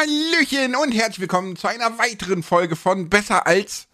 [0.00, 3.86] Hallöchen und herzlich willkommen zu einer weiteren Folge von Besser als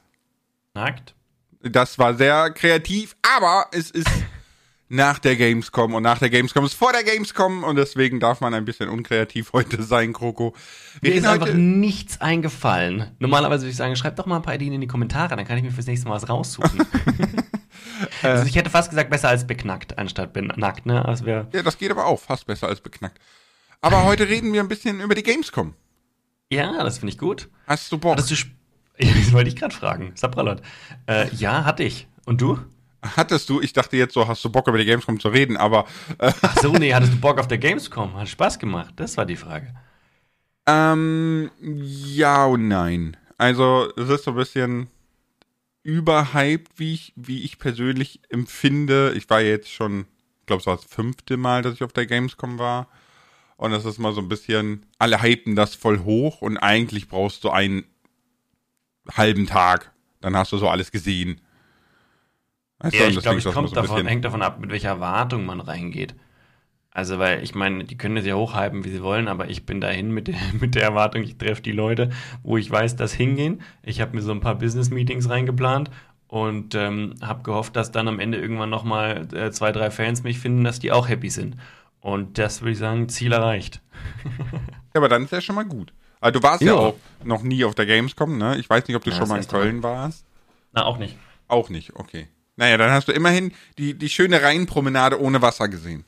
[0.73, 1.17] Nackt.
[1.63, 4.09] Das war sehr kreativ, aber es ist
[4.89, 8.55] nach der Gamescom und nach der Gamescom ist vor der Gamescom und deswegen darf man
[8.55, 10.55] ein bisschen unkreativ heute sein, Kroko.
[11.01, 13.11] Wir Mir ist einfach nichts eingefallen.
[13.19, 15.59] Normalerweise würde ich sagen, schreibt doch mal ein paar Ideen in die Kommentare, dann kann
[15.59, 16.87] ich mir fürs nächste Mal was raussuchen.
[18.23, 21.05] also ich hätte fast gesagt, besser als beknackt, anstatt benackt, ne?
[21.05, 23.19] Also ja, das geht aber auch, fast besser als beknackt.
[23.81, 25.75] Aber heute reden wir ein bisschen über die Gamescom.
[26.53, 27.49] Ja, das finde ich gut.
[27.67, 28.13] Hast du Bock?
[28.13, 28.37] Hattest du
[28.99, 30.13] das wollte ich gerade fragen.
[30.15, 30.63] Sabralot.
[31.07, 32.09] Äh, ja, hatte ich.
[32.25, 32.59] Und du?
[33.03, 35.87] Hattest du, ich dachte jetzt so, hast du Bock über die Gamescom zu reden, aber.
[36.19, 38.17] Äh Ach so, nee, hattest du Bock auf der Gamescom?
[38.17, 38.95] Hat Spaß gemacht?
[38.97, 39.75] Das war die Frage.
[40.67, 43.17] Ähm, ja und nein.
[43.39, 44.89] Also, es ist so ein bisschen
[45.83, 49.13] überhyped, wie ich, wie ich persönlich empfinde.
[49.15, 50.07] Ich war jetzt schon,
[50.41, 52.89] ich glaube, es war das fünfte Mal, dass ich auf der Gamescom war.
[53.57, 57.43] Und das ist mal so ein bisschen, alle hypen das voll hoch und eigentlich brauchst
[57.45, 57.85] du einen
[59.11, 59.93] halben Tag.
[60.21, 61.41] Dann hast du so alles gesehen.
[62.79, 65.61] Weißt ja, ich glaube, es kommt so davon, hängt davon ab, mit welcher Erwartung man
[65.61, 66.15] reingeht.
[66.91, 69.83] Also, weil ich meine, die können es ja hochhypen, wie sie wollen, aber ich bin
[69.83, 72.11] dahin mit, der, mit der Erwartung, ich treffe die Leute,
[72.43, 73.61] wo ich weiß, dass hingehen.
[73.83, 75.91] Ich habe mir so ein paar Business-Meetings reingeplant
[76.29, 80.39] und ähm, habe gehofft, dass dann am Ende irgendwann nochmal äh, zwei, drei Fans mich
[80.39, 81.57] finden, dass die auch happy sind.
[82.07, 83.83] Und das würde ich sagen, Ziel erreicht.
[84.25, 84.61] ja,
[84.95, 85.93] aber dann ist ja schon mal gut.
[86.21, 86.69] Also du warst ja.
[86.69, 88.59] ja auch noch nie auf der Gamescom, ne?
[88.59, 89.89] Ich weiß nicht, ob du ja, schon mal in Köln mal.
[89.89, 90.25] warst.
[90.73, 91.17] Na, auch nicht.
[91.49, 92.29] Auch nicht, okay.
[92.55, 96.05] Naja, dann hast du immerhin die, die schöne Rheinpromenade ohne Wasser gesehen.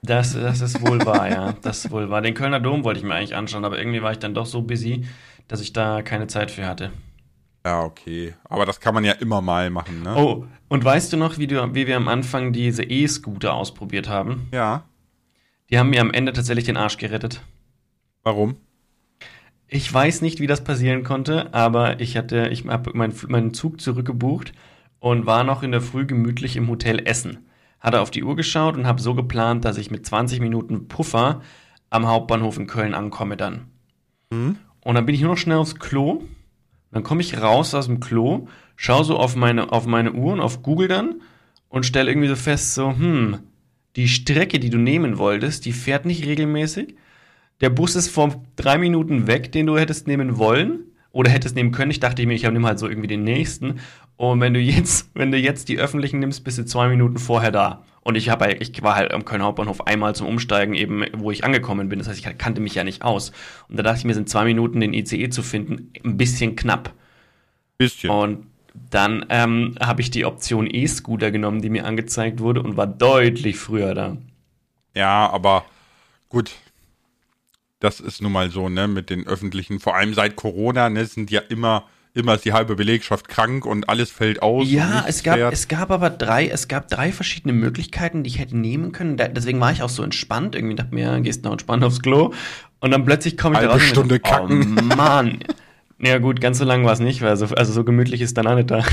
[0.00, 1.52] Das, das ist wohl wahr, ja.
[1.60, 2.22] Das ist wohl wahr.
[2.22, 4.62] Den Kölner Dom wollte ich mir eigentlich anschauen, aber irgendwie war ich dann doch so
[4.62, 5.04] busy,
[5.48, 6.92] dass ich da keine Zeit für hatte.
[7.66, 8.32] Ja, okay.
[8.44, 10.16] Aber das kann man ja immer mal machen, ne?
[10.16, 14.48] Oh, und weißt du noch, wie, du, wie wir am Anfang diese E-Scooter ausprobiert haben?
[14.50, 14.84] Ja.
[15.72, 17.40] Die haben mir am Ende tatsächlich den Arsch gerettet.
[18.22, 18.56] Warum?
[19.66, 23.80] Ich weiß nicht, wie das passieren konnte, aber ich hatte, ich habe meinen, meinen Zug
[23.80, 24.52] zurückgebucht
[25.00, 27.46] und war noch in der Früh gemütlich im Hotel Essen.
[27.80, 31.40] Hatte auf die Uhr geschaut und habe so geplant, dass ich mit 20 Minuten Puffer
[31.88, 33.68] am Hauptbahnhof in Köln ankomme dann.
[34.30, 34.56] Mhm.
[34.82, 36.22] Und dann bin ich nur noch schnell aufs Klo.
[36.90, 38.46] Dann komme ich raus aus dem Klo,
[38.76, 41.22] schaue so auf meine, auf meine Uhr und auf Google dann
[41.70, 43.38] und stelle irgendwie so fest, so, hm,
[43.96, 46.94] die Strecke, die du nehmen wolltest, die fährt nicht regelmäßig
[47.62, 50.80] der Bus ist vor drei Minuten weg, den du hättest nehmen wollen
[51.12, 51.92] oder hättest nehmen können.
[51.92, 53.78] Ich dachte mir, ich nehme halt so irgendwie den nächsten.
[54.16, 57.52] Und wenn du jetzt, wenn du jetzt die öffentlichen nimmst, bist du zwei Minuten vorher
[57.52, 57.84] da.
[58.00, 61.44] Und ich habe, ich war halt am Köln Hauptbahnhof einmal zum Umsteigen eben, wo ich
[61.44, 62.00] angekommen bin.
[62.00, 63.30] Das heißt, ich kannte mich ja nicht aus.
[63.68, 66.92] Und da dachte ich mir, sind zwei Minuten den ICE zu finden ein bisschen knapp.
[67.78, 68.10] Bisschen.
[68.10, 68.46] Und
[68.90, 73.56] dann ähm, habe ich die Option E-Scooter genommen, die mir angezeigt wurde und war deutlich
[73.56, 74.16] früher da.
[74.94, 75.64] Ja, aber
[76.28, 76.52] gut,
[77.80, 81.30] das ist nun mal so, ne, mit den öffentlichen, vor allem seit Corona, ne, sind
[81.30, 84.70] ja immer immer ist die halbe Belegschaft krank und alles fällt aus.
[84.70, 88.56] Ja, es gab, es gab aber drei, es gab drei verschiedene Möglichkeiten, die ich hätte
[88.56, 89.16] nehmen können.
[89.16, 90.54] Da, deswegen war ich auch so entspannt.
[90.54, 92.34] Irgendwie dachte mir, gehst noch entspannt aufs Klo.
[92.80, 93.82] Und dann plötzlich komme ich Halbe raus.
[93.82, 94.78] Stunde und kacken.
[94.78, 95.38] Oh Mann.
[96.02, 98.46] Ja gut, ganz so lang war es nicht, weil so, also so gemütlich ist dann
[98.46, 98.84] auch nicht da.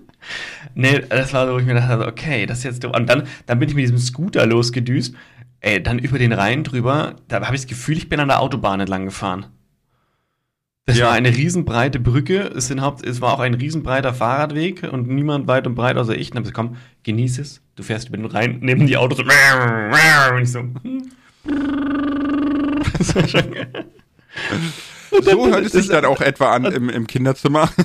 [0.74, 2.96] nee, das war so, wo ich mir dachte, okay, das ist jetzt doof.
[2.96, 5.14] Und dann, dann bin ich mit diesem Scooter losgedüst
[5.60, 8.40] Ey, dann über den Rhein drüber, da habe ich das Gefühl, ich bin an der
[8.40, 9.46] Autobahn entlang gefahren.
[10.84, 11.06] Das ja.
[11.06, 15.48] war eine riesenbreite Brücke, es, sind Haupt, es war auch ein riesenbreiter Fahrradweg und niemand
[15.48, 16.30] weit und breit außer ich.
[16.30, 17.60] Und dann habe ich gesagt, komm, genieß es.
[17.74, 19.18] Du fährst über den Rhein, neben die Autos.
[19.20, 19.28] Und
[20.42, 20.62] ich so.
[22.98, 23.86] das war schon geil.
[25.22, 27.70] So hört es sich dann auch etwa an im, im Kinderzimmer.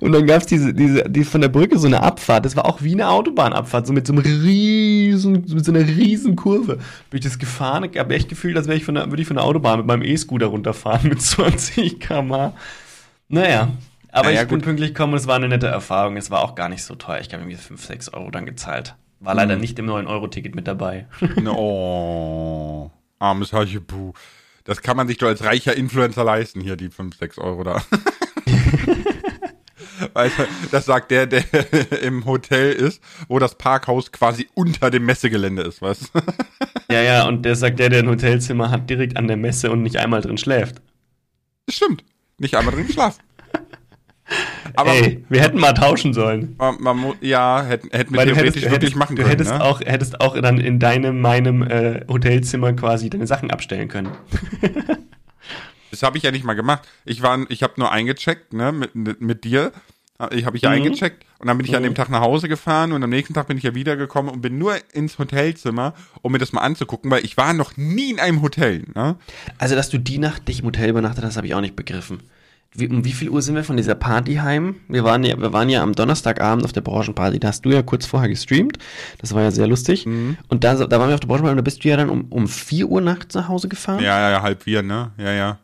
[0.00, 2.44] Und dann gab's diese, diese, die von der Brücke so eine Abfahrt.
[2.44, 6.34] Das war auch wie eine Autobahnabfahrt, so mit so einem riesen, mit so einer riesen
[6.34, 6.78] Kurve.
[7.10, 9.28] Bin ich das gefahren, ich habe echt gefühlt, als wäre ich von der, würde ich
[9.28, 12.52] von der Autobahn mit meinem E-Scooter runterfahren mit 20 km.
[13.28, 13.68] Naja.
[14.10, 14.58] Aber naja, ich gut.
[14.58, 16.16] bin pünktlich gekommen und es war eine nette Erfahrung.
[16.16, 17.20] Es war auch gar nicht so teuer.
[17.20, 18.94] Ich habe irgendwie 5, 6 Euro dann gezahlt.
[19.20, 19.60] War leider hm.
[19.60, 21.06] nicht im 9-Euro-Ticket mit dabei.
[21.46, 22.90] oh,
[23.20, 24.12] armes Haschebu.
[24.64, 27.82] Das kann man sich doch als reicher Influencer leisten, hier die 5, 6 Euro da.
[30.14, 31.44] Weißt du, das sagt der, der
[32.02, 36.20] im Hotel ist, wo das Parkhaus quasi unter dem Messegelände ist, weißt du?
[36.90, 39.82] Ja, ja, und der sagt der, der ein Hotelzimmer hat, direkt an der Messe und
[39.82, 40.82] nicht einmal drin schläft.
[41.66, 42.04] Das stimmt.
[42.38, 43.22] Nicht einmal drin geschlafen.
[44.74, 46.54] Aber Ey, wir hätten mal tauschen sollen.
[46.58, 49.26] Man, man, ja, hätten, hätten wir theoretisch hättest, wirklich machen können.
[49.26, 49.62] Du hättest, ne?
[49.62, 54.10] auch, hättest auch dann in deinem, meinem äh, Hotelzimmer quasi deine Sachen abstellen können.
[55.90, 56.88] das habe ich ja nicht mal gemacht.
[57.04, 59.72] Ich war, ich habe nur eingecheckt, ne, mit, mit dir
[60.30, 60.76] Ich habe ich ja Mhm.
[60.76, 61.96] eingecheckt und dann bin ich an dem Mhm.
[61.96, 64.76] Tag nach Hause gefahren und am nächsten Tag bin ich ja wiedergekommen und bin nur
[64.92, 68.84] ins Hotelzimmer, um mir das mal anzugucken, weil ich war noch nie in einem Hotel.
[68.94, 69.16] Ne?
[69.58, 72.20] Also, dass du die Nacht dich im Hotel übernachtet hast, habe ich auch nicht begriffen.
[72.74, 74.76] Wie, um wie viel Uhr sind wir von dieser Party heim?
[74.88, 77.38] Wir waren ja, wir waren ja am Donnerstagabend auf der Branchenparty.
[77.38, 78.78] Da hast du ja kurz vorher gestreamt.
[79.18, 80.06] Das war ja sehr lustig.
[80.06, 80.38] Mhm.
[80.48, 82.24] Und da, da waren wir auf der Branchenparty und da bist du ja dann um,
[82.30, 84.02] um 4 Uhr nachts nach Hause gefahren.
[84.02, 85.12] Ja, ja, ja, halb vier, ne?
[85.18, 85.58] Ja, ja.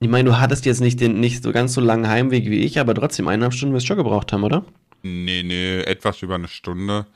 [0.00, 2.78] Ich meine, du hattest jetzt nicht den nicht so ganz so langen Heimweg wie ich,
[2.78, 4.64] aber trotzdem eineinhalb Stunden wirst du schon gebraucht haben, oder?
[5.02, 7.06] Nee, nee, etwas über eine Stunde.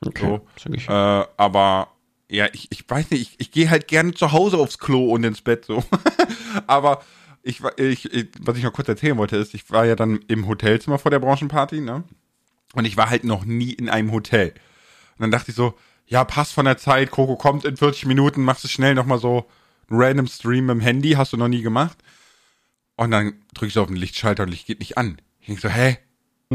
[0.00, 0.40] Okay.
[0.56, 0.92] So.
[0.92, 1.88] Äh, aber
[2.30, 5.24] ja, ich, ich weiß nicht, ich, ich gehe halt gerne zu Hause aufs Klo und
[5.24, 5.84] ins Bett so.
[6.66, 7.02] aber
[7.44, 10.48] ich, ich, ich, was ich noch kurz erzählen wollte, ist, ich war ja dann im
[10.48, 12.04] Hotelzimmer vor der Branchenparty, ne?
[12.72, 14.48] Und ich war halt noch nie in einem Hotel.
[14.48, 15.74] Und dann dachte ich so,
[16.06, 19.46] ja, passt von der Zeit, Coco kommt in 40 Minuten, machst du schnell nochmal so
[19.88, 21.98] einen random Stream im Handy, hast du noch nie gemacht.
[22.96, 25.20] Und dann drückst du auf den Lichtschalter und Licht geht nicht an.
[25.40, 25.98] Ich denk so, hä?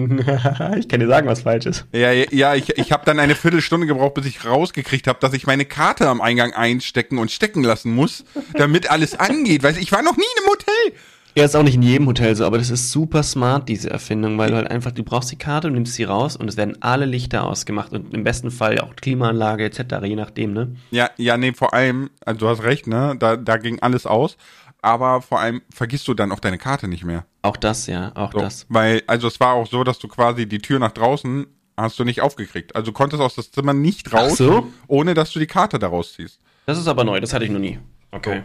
[0.80, 1.86] ich kann dir sagen, was falsch ist.
[1.92, 5.34] Ja, ja, ja ich, ich habe dann eine Viertelstunde gebraucht, bis ich rausgekriegt habe, dass
[5.34, 8.24] ich meine Karte am Eingang einstecken und stecken lassen muss,
[8.54, 9.63] damit alles angeht.
[9.63, 11.00] Weißt du, ich war noch nie in einem Hotel.
[11.36, 14.38] Ja, ist auch nicht in jedem Hotel so, aber das ist super smart, diese Erfindung,
[14.38, 16.81] weil du halt einfach, du brauchst die Karte und nimmst sie raus und es werden
[16.81, 20.75] alle Lichter ausgemacht und im besten Fall auch Klimaanlage etc., je nachdem, ne?
[20.90, 23.16] Ja, ja, nee, vor allem, also du hast recht, ne?
[23.19, 24.38] Da, da ging alles aus.
[24.81, 27.25] Aber vor allem vergisst du dann auch deine Karte nicht mehr.
[27.41, 28.65] Auch das, ja, auch So, das.
[28.69, 31.47] Weil, also es war auch so, dass du quasi die Tür nach draußen
[31.77, 32.75] hast du nicht aufgekriegt.
[32.75, 34.68] Also du konntest aus das Zimmer nicht raus, so?
[34.88, 36.39] ohne dass du die Karte daraus ziehst.
[36.65, 37.80] Das ist aber neu, das hatte ich noch nie.
[38.12, 38.44] Okay.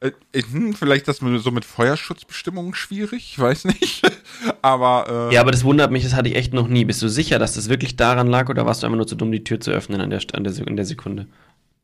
[0.00, 4.02] Äh, äh, hm, vielleicht das so mit Feuerschutzbestimmungen schwierig, ich weiß nicht.
[4.62, 6.84] Aber äh, Ja, aber das wundert mich, das hatte ich echt noch nie.
[6.84, 9.30] Bist du sicher, dass das wirklich daran lag oder warst du einfach nur zu dumm,
[9.30, 11.26] die Tür zu öffnen an der, an der, in der Sekunde?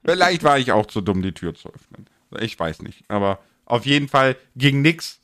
[0.05, 2.07] vielleicht war ich auch zu dumm, die Tür zu öffnen.
[2.41, 3.05] Ich weiß nicht.
[3.09, 5.20] Aber auf jeden Fall ging nix.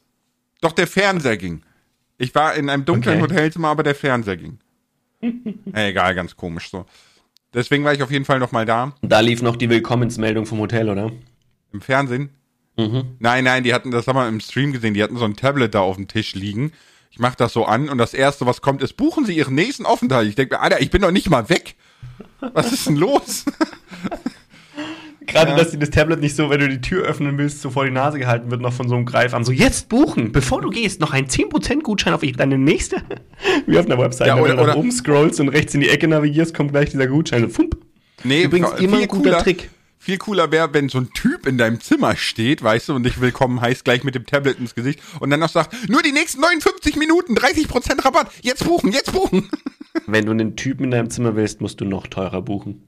[0.66, 1.62] Doch der Fernseher ging.
[2.18, 3.32] Ich war in einem dunklen Okay.
[3.32, 4.58] Hotelzimmer, aber der Fernseher ging.
[5.22, 6.86] äh, egal, ganz komisch so.
[7.54, 10.58] Deswegen war ich auf jeden Fall noch mal da da lief noch die Willkommensmeldung vom
[10.58, 11.12] Hotel, oder?
[11.72, 12.30] im Fernsehen.
[12.76, 13.16] Mhm.
[13.20, 15.74] Nein, nein, die hatten, das haben wir im Stream gesehen, die hatten so ein Tablet
[15.74, 16.72] da auf dem Tisch liegen.
[17.10, 19.86] Ich mach das so an und das erste, was kommt, ist, buchen Sie Ihren nächsten
[19.86, 20.28] Aufenthalt.
[20.28, 21.76] Ich denke mir, Alter, ich bin doch nicht mal weg.
[22.40, 23.44] Was ist denn los?
[25.26, 25.56] Gerade, Ja.
[25.56, 27.90] dass dir das Tablet nicht so, wenn du die Tür öffnen willst, so vor die
[27.90, 29.44] Nase gehalten wird, noch von so einem Greifarm.
[29.44, 32.96] So, jetzt buchen, bevor du gehst, noch ein 10% Gutschein auf deine nächste.
[33.66, 34.28] Wie auf einer Website.
[34.28, 36.90] Ja, wenn oder- du nach oben scrollst und rechts in die Ecke navigierst, kommt gleich
[36.90, 37.50] dieser Gutschein.
[37.50, 37.76] Fump.
[38.24, 39.70] Nee, Übrigens immer ein guter cooler- Trick.
[39.98, 43.20] Viel cooler wäre, wenn so ein Typ in deinem Zimmer steht, weißt du, und dich
[43.20, 46.40] willkommen heißt, gleich mit dem Tablet ins Gesicht und dann noch sagt, nur die nächsten
[46.40, 49.48] 59 Minuten, 30% Rabatt, jetzt buchen, jetzt buchen.
[50.06, 52.84] Wenn du einen Typen in deinem Zimmer willst, musst du noch teurer buchen.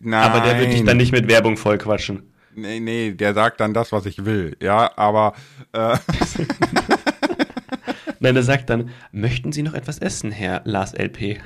[0.00, 0.22] Nein.
[0.22, 2.32] Aber der wird dich dann nicht mit Werbung vollquatschen.
[2.54, 5.34] Nee, nee, der sagt dann das, was ich will, ja, aber,
[5.72, 5.96] äh,
[8.20, 11.40] Nein, der sagt dann, möchten Sie noch etwas essen, Herr Lars LP?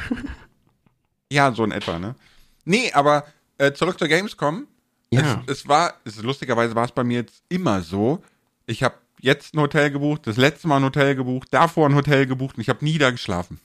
[1.30, 2.16] ja, so in etwa, ne?
[2.64, 3.24] Nee, aber
[3.58, 4.66] äh, zurück zur Gamescom.
[5.10, 5.42] Ja.
[5.46, 8.22] Es, es war, es, lustigerweise war es bei mir jetzt immer so,
[8.66, 12.26] ich habe jetzt ein Hotel gebucht, das letzte Mal ein Hotel gebucht, davor ein Hotel
[12.26, 13.60] gebucht und ich habe nie da geschlafen.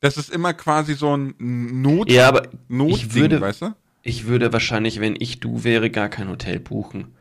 [0.00, 3.74] Das ist immer quasi so ein Not, Ja, aber Notding, ich würde, weißt du?
[4.02, 7.14] ich würde wahrscheinlich, wenn ich du wäre, gar kein Hotel buchen.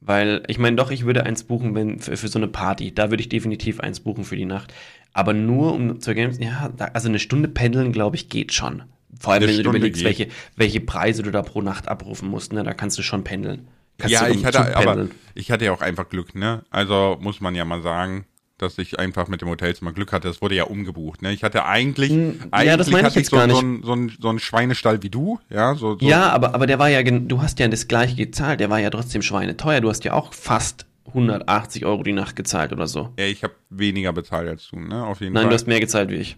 [0.00, 2.94] Weil, ich meine, doch, ich würde eins buchen, wenn, für, für so eine Party.
[2.94, 4.72] Da würde ich definitiv eins buchen für die Nacht.
[5.12, 8.84] Aber nur um zur Games, ja, da, also eine Stunde pendeln, glaube ich, geht schon.
[9.18, 10.06] Vor allem, Eine wenn du Stunde überlegst, geht.
[10.06, 13.68] welche, welche Preise du da pro Nacht abrufen musst, ne, da kannst du schon pendeln.
[13.98, 16.64] Kannst Ja, du ich hatte, aber ich hatte ja auch einfach Glück, ne?
[16.70, 18.24] Also muss man ja mal sagen,
[18.62, 20.28] dass ich einfach mit dem Hotelzimmer Glück hatte.
[20.28, 21.32] Es wurde ja umgebucht, ne?
[21.32, 25.02] Ich hatte eigentlich, Hm, eigentlich ja, das ich so, einen- so, einen- so einen Schweinestall
[25.02, 27.88] wie du, ja, so, so Ja, aber, aber der war ja, du hast ja das
[27.88, 29.80] gleiche gezahlt, der war ja trotzdem schweineteuer.
[29.80, 33.12] Du hast ja auch fast 180 Euro die Nacht gezahlt oder so.
[33.18, 35.04] Ja, ich habe weniger bezahlt als du, ne?
[35.04, 35.50] Auf jeden Nein, Fall.
[35.50, 36.36] du hast mehr gezahlt wie ich.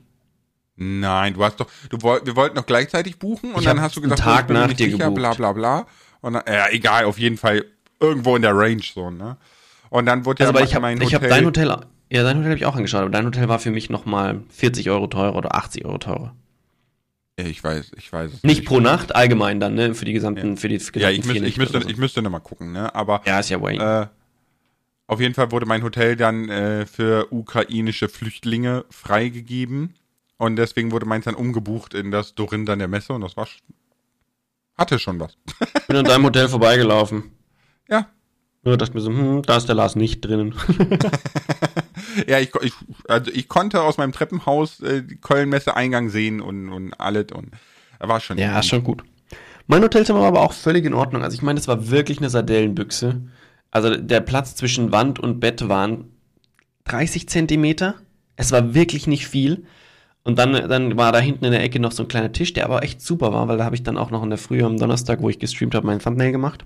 [0.76, 3.84] Nein, du hast doch, du woll, wir wollten noch gleichzeitig buchen und Ich dann hab
[3.86, 5.14] hast du einen gesagt, Tag oh, ich bin nach dir sicher, gebucht.
[5.16, 5.86] bla bla bla.
[6.22, 7.64] Und dann, ja, egal, auf jeden Fall
[8.00, 9.36] irgendwo in der Range so, ne?
[9.90, 11.76] Und dann wurde Also, ja aber ich habe mein ich hab Hotel, dein Hotel,
[12.12, 14.90] ja, dein Hotel habe ich auch angeschaut, aber dein Hotel war für mich nochmal 40
[14.90, 16.34] Euro teurer oder 80 Euro teurer.
[17.38, 20.58] Ja, ich weiß, ich weiß es Nicht pro Nacht, allgemein dann, ne, für die gesamten,
[20.58, 21.88] für die gesamten Ja, ich, müsste, ich müsste, so.
[21.88, 22.94] ich müsste noch mal gucken, ne?
[22.94, 23.78] Aber Ja, ist ja way.
[23.78, 24.06] Äh,
[25.06, 29.94] auf jeden Fall wurde mein Hotel dann äh, für ukrainische Flüchtlinge freigegeben.
[30.36, 33.46] Und deswegen wurde meins dann umgebucht in das Dorinda der Messe und das war
[34.76, 35.36] hatte schon was.
[35.60, 37.32] Ich bin an deinem Hotel vorbeigelaufen.
[37.88, 38.08] Ja.
[38.64, 40.54] Ja, dachte mir so, hm, da ist der Lars nicht drinnen.
[42.26, 42.72] Ja, ich, ich,
[43.08, 47.50] also ich konnte aus meinem Treppenhaus äh, die Köln-Messe Eingang sehen und, und alles und
[47.98, 48.38] war schon.
[48.38, 49.02] Ja, schon gut.
[49.66, 51.22] Mein Hotelzimmer war aber auch völlig in Ordnung.
[51.22, 53.22] Also ich meine, das war wirklich eine Sardellenbüchse.
[53.70, 56.04] Also der Platz zwischen Wand und Bett waren
[56.84, 57.94] 30 Zentimeter.
[58.36, 59.64] Es war wirklich nicht viel.
[60.24, 62.64] Und dann, dann war da hinten in der Ecke noch so ein kleiner Tisch, der
[62.64, 64.76] aber echt super war, weil da habe ich dann auch noch in der Früh am
[64.76, 66.64] Donnerstag, wo ich gestreamt habe, mein Thumbnail gemacht.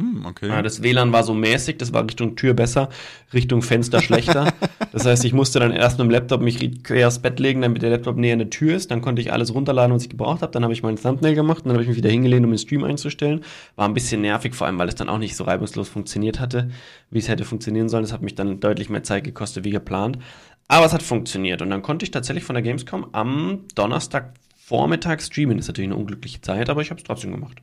[0.00, 0.48] Hm, okay.
[0.48, 2.88] Ja, das WLAN war so mäßig, das war Richtung Tür besser,
[3.34, 4.50] Richtung Fenster schlechter.
[4.92, 7.82] das heißt, ich musste dann erst mit dem Laptop mich quer aufs Bett legen, damit
[7.82, 8.90] der Laptop näher an der Tür ist.
[8.90, 10.52] Dann konnte ich alles runterladen, was ich gebraucht habe.
[10.52, 12.58] Dann habe ich meinen Thumbnail gemacht und dann habe ich mich wieder hingelehnt, um den
[12.58, 13.42] Stream einzustellen.
[13.76, 16.70] War ein bisschen nervig, vor allem, weil es dann auch nicht so reibungslos funktioniert hatte,
[17.10, 18.04] wie es hätte funktionieren sollen.
[18.04, 20.18] Das hat mich dann deutlich mehr Zeit gekostet, wie geplant.
[20.66, 21.60] Aber es hat funktioniert.
[21.60, 25.58] Und dann konnte ich tatsächlich von der Gamescom am Donnerstag Vormittag streamen.
[25.58, 27.60] Das ist natürlich eine unglückliche Zeit, aber ich habe es trotzdem gemacht.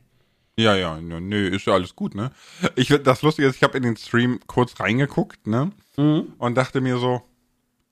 [0.58, 2.32] Ja, ja, nö, ist ja alles gut, ne?
[2.74, 5.70] Ich, das Lustige ist, ich habe in den Stream kurz reingeguckt, ne?
[5.96, 6.32] Mhm.
[6.36, 7.22] Und dachte mir so,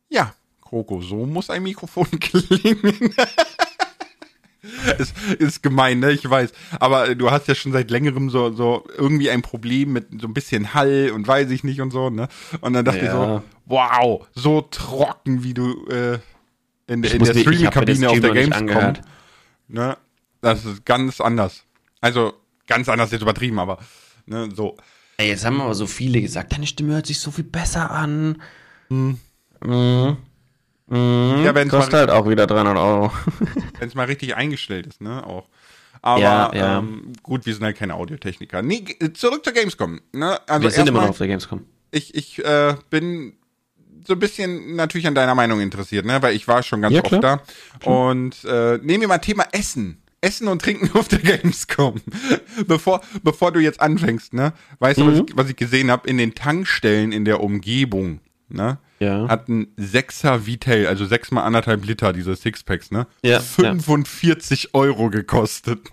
[0.08, 3.14] ja, Kroko, so muss ein Mikrofon klingen.
[4.98, 6.10] ist, ist gemein, ne?
[6.10, 6.52] Ich weiß.
[6.80, 10.34] Aber du hast ja schon seit längerem so, so irgendwie ein Problem mit so ein
[10.34, 12.26] bisschen Hall und weiß ich nicht und so, ne?
[12.62, 13.04] Und dann dachte ja.
[13.04, 16.18] ich so, wow, so trocken, wie du äh,
[16.88, 18.94] in, in der Streaming-Kabine auf der Gamescom.
[19.68, 19.96] Ne?
[20.40, 21.62] Das ist ganz anders.
[22.00, 22.34] Also
[22.66, 23.78] ganz anders jetzt übertrieben, aber
[24.26, 24.76] ne, so.
[25.18, 28.42] Ey, jetzt haben aber so viele gesagt, deine Stimme hört sich so viel besser an.
[28.88, 29.18] Hm.
[29.64, 30.16] Mhm.
[30.88, 31.42] Mhm.
[31.44, 33.12] Ja, wenn's Kostet halt auch wieder 300 Euro.
[33.78, 35.48] wenn es mal richtig eingestellt ist, ne, auch.
[36.02, 36.78] Aber ja, ja.
[36.78, 38.62] Ähm, gut, wir sind halt keine Audiotechniker.
[38.62, 40.00] Nee, zurück zur Gamescom.
[40.12, 40.38] Ne?
[40.48, 41.64] Also wir sind immer noch auf der Gamescom.
[41.90, 43.32] Ich, ich äh, bin
[44.06, 46.22] so ein bisschen natürlich an deiner Meinung interessiert, ne?
[46.22, 47.40] Weil ich war schon ganz ja, oft da.
[47.80, 48.10] Klar.
[48.10, 50.00] Und äh, nehmen wir mal Thema Essen.
[50.20, 52.00] Essen und Trinken auf der Gamescom.
[52.66, 54.52] bevor, bevor du jetzt anfängst, ne?
[54.78, 55.04] Weißt mhm.
[55.04, 56.08] du, was ich, was ich gesehen habe?
[56.08, 58.78] In den Tankstellen in der Umgebung, ne?
[58.98, 59.28] Ja.
[59.28, 63.06] Hat ein Sechser Vitel, also sechs mal anderthalb Liter, diese Sixpacks, ne?
[63.22, 63.40] Ja.
[63.40, 64.70] 45 ja.
[64.72, 65.92] Euro gekostet.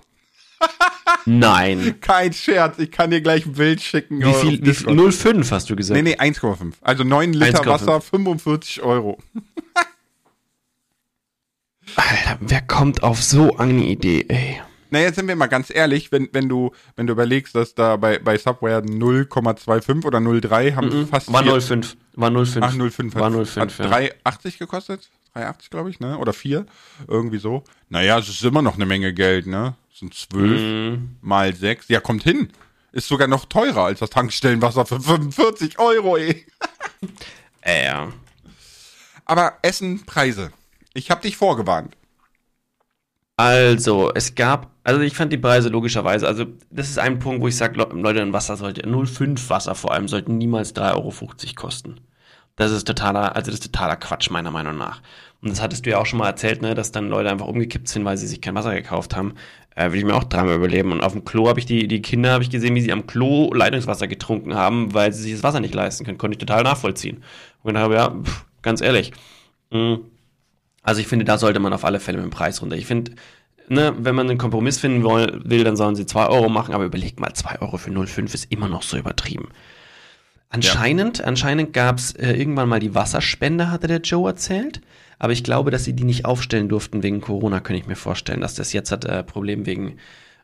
[1.26, 1.96] Nein.
[2.00, 4.20] Kein Scherz, ich kann dir gleich ein Bild schicken.
[4.22, 4.66] Wie viel?
[4.66, 6.02] Wie viel 0,5 hast du gesagt?
[6.02, 6.74] Nee, nee, 1,5.
[6.82, 9.22] Also 9 Liter Wasser, 45 Euro.
[11.96, 14.62] Alter, wer kommt auf so eine Idee, ey?
[14.94, 17.96] Na, jetzt sind wir mal ganz ehrlich, wenn, wenn du, wenn du überlegst, dass da
[17.96, 21.34] bei, bei Subware 0,25 oder 0,3 haben mm -mm, fast.
[21.34, 21.96] War 0,5.
[22.14, 22.60] War 0,5.
[22.62, 23.16] Ach, 0,5.
[23.16, 23.60] War 0,5.
[23.60, 23.86] Hat ja.
[24.32, 25.10] 3,80 gekostet?
[25.36, 26.20] 3,80 glaube ich, ne?
[26.20, 26.68] Oder 4?
[27.08, 27.64] Irgendwie so.
[27.90, 29.76] Naja, es ist immer noch eine Menge Geld, ne?
[29.90, 31.18] Das sind 12 mm.
[31.22, 31.88] mal 6.
[31.88, 32.50] Ja, kommt hin.
[32.92, 36.46] Ist sogar noch teurer als das Tankstellenwasser für 45 Euro, ey.
[37.62, 38.14] äh, ja.
[39.26, 40.52] Aber Essen, Preise.
[40.94, 41.96] Ich habe dich vorgewarnt.
[43.36, 47.48] Also, es gab, also ich fand die Preise logischerweise, also das ist ein Punkt, wo
[47.48, 51.14] ich sage, Leute, ein Wasser sollte, 0,5 Wasser vor allem, sollten niemals 3,50 Euro
[51.56, 52.00] kosten.
[52.56, 55.02] Das ist totaler, also das ist totaler Quatsch, meiner Meinung nach.
[55.42, 57.88] Und das hattest du ja auch schon mal erzählt, ne, dass dann Leute einfach umgekippt
[57.88, 59.34] sind, weil sie sich kein Wasser gekauft haben.
[59.76, 60.92] Äh, will ich mir auch dreimal überleben.
[60.92, 63.08] Und auf dem Klo habe ich die, die Kinder, habe ich gesehen, wie sie am
[63.08, 66.20] Klo Leitungswasser getrunken haben, weil sie sich das Wasser nicht leisten können.
[66.20, 67.24] Konnte ich total nachvollziehen.
[67.64, 69.12] Und dann habe ja, pff, ganz ehrlich,
[69.72, 69.98] mh,
[70.84, 72.76] also ich finde, da sollte man auf alle Fälle mit dem Preis runter.
[72.76, 73.14] Ich finde,
[73.70, 77.20] ne, wenn man einen Kompromiss finden will, dann sollen sie 2 Euro machen, aber überlegt
[77.20, 79.50] mal, 2 Euro für 0,5 ist immer noch so übertrieben.
[80.50, 81.26] Anscheinend, ja.
[81.26, 84.82] anscheinend gab es äh, irgendwann mal die Wasserspende, hatte der Joe erzählt.
[85.18, 88.42] Aber ich glaube, dass sie die nicht aufstellen durften wegen Corona, könnte ich mir vorstellen,
[88.42, 89.98] dass das jetzt hat äh, Problem wegen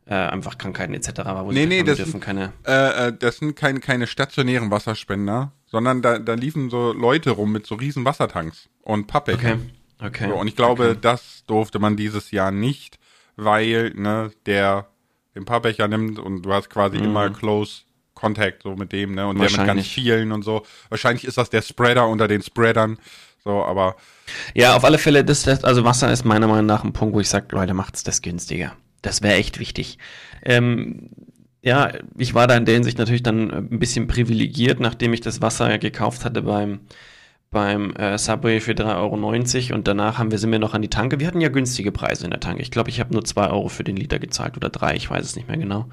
[0.05, 1.19] äh, einfach Krankheiten etc.
[1.25, 1.45] war.
[1.45, 6.01] Wo nee, nee, das sind, keine äh, äh, das sind keine, keine stationären Wasserspender, sondern
[6.01, 9.53] da, da liefen so Leute rum mit so riesen Wassertanks und Pappbecher.
[9.53, 9.57] Okay.
[10.01, 10.29] Okay.
[10.29, 10.99] So, und ich glaube, okay.
[11.01, 12.99] das durfte man dieses Jahr nicht,
[13.35, 14.87] weil ne, der
[15.35, 17.05] den Paarbecher nimmt und du hast quasi mhm.
[17.05, 17.81] immer Close
[18.13, 19.27] Contact so mit dem, ne?
[19.27, 20.65] Und der mit ganz vielen und so.
[20.89, 22.97] Wahrscheinlich ist das der Spreader unter den Spreadern.
[23.43, 23.95] So, aber.
[24.53, 27.19] Ja, auf alle Fälle, das, das, also Wasser ist meiner Meinung nach ein Punkt, wo
[27.19, 28.75] ich sage, Leute, macht's das günstiger.
[29.01, 29.97] Das wäre echt wichtig.
[30.43, 31.09] Ähm,
[31.61, 35.41] ja, ich war da in der Hinsicht natürlich dann ein bisschen privilegiert, nachdem ich das
[35.41, 36.81] Wasser gekauft hatte beim
[37.51, 40.89] beim äh, Subway für 3,90 Euro und danach haben wir, sind wir noch an die
[40.89, 41.19] Tanke.
[41.19, 42.61] Wir hatten ja günstige Preise in der Tanke.
[42.61, 45.25] Ich glaube, ich habe nur 2 Euro für den Liter gezahlt oder 3, ich weiß
[45.25, 45.89] es nicht mehr genau.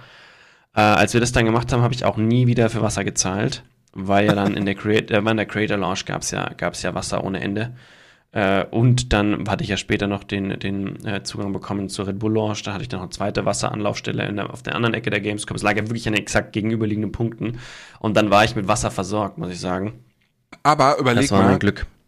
[0.75, 3.64] Äh, als wir das dann gemacht haben, habe ich auch nie wieder für Wasser gezahlt,
[3.94, 6.82] weil ja dann in der, Create, äh, in der Creator Launch gab es ja, gab's
[6.82, 7.75] ja Wasser ohne Ende.
[8.32, 12.18] Äh, und dann hatte ich ja später noch den, den äh, Zugang bekommen zur Red
[12.18, 12.62] Bull Launch.
[12.64, 15.56] Da hatte ich dann noch eine zweite Wasseranlaufstelle der, auf der anderen Ecke der Gamescom.
[15.56, 17.58] Es lag ja wirklich an exakt gegenüberliegenden Punkten.
[17.98, 20.04] Und dann war ich mit Wasser versorgt, muss ich sagen.
[20.62, 21.58] Aber überleg mal,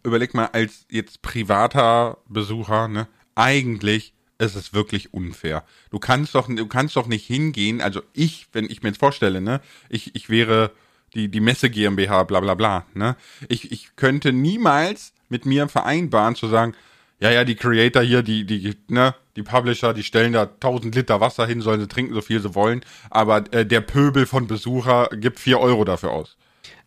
[0.03, 5.65] überleg mal als jetzt privater Besucher, ne, eigentlich ist es wirklich unfair.
[5.91, 9.41] Du kannst doch, du kannst doch nicht hingehen, also ich, wenn ich mir jetzt vorstelle,
[9.41, 10.71] ne, ich, ich wäre
[11.15, 13.17] die, die Messe GmbH, bla, bla, bla, ne,
[13.49, 16.75] ich, ich könnte niemals mit mir vereinbaren zu sagen,
[17.21, 21.21] ja, ja, die Creator hier, die, die, ne, die Publisher, die stellen da 1000 Liter
[21.21, 25.09] Wasser hin, sollen sie trinken, so viel sie wollen, aber äh, der Pöbel von Besucher
[25.13, 26.37] gibt 4 Euro dafür aus.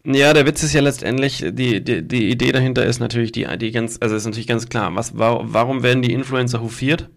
[0.04, 3.72] Ja, der Witz ist ja letztendlich, die, die, die Idee dahinter ist natürlich die, die
[3.72, 4.96] ganz, also ist natürlich ganz klar.
[4.96, 7.10] Was, warum werden die Influencer hofiert?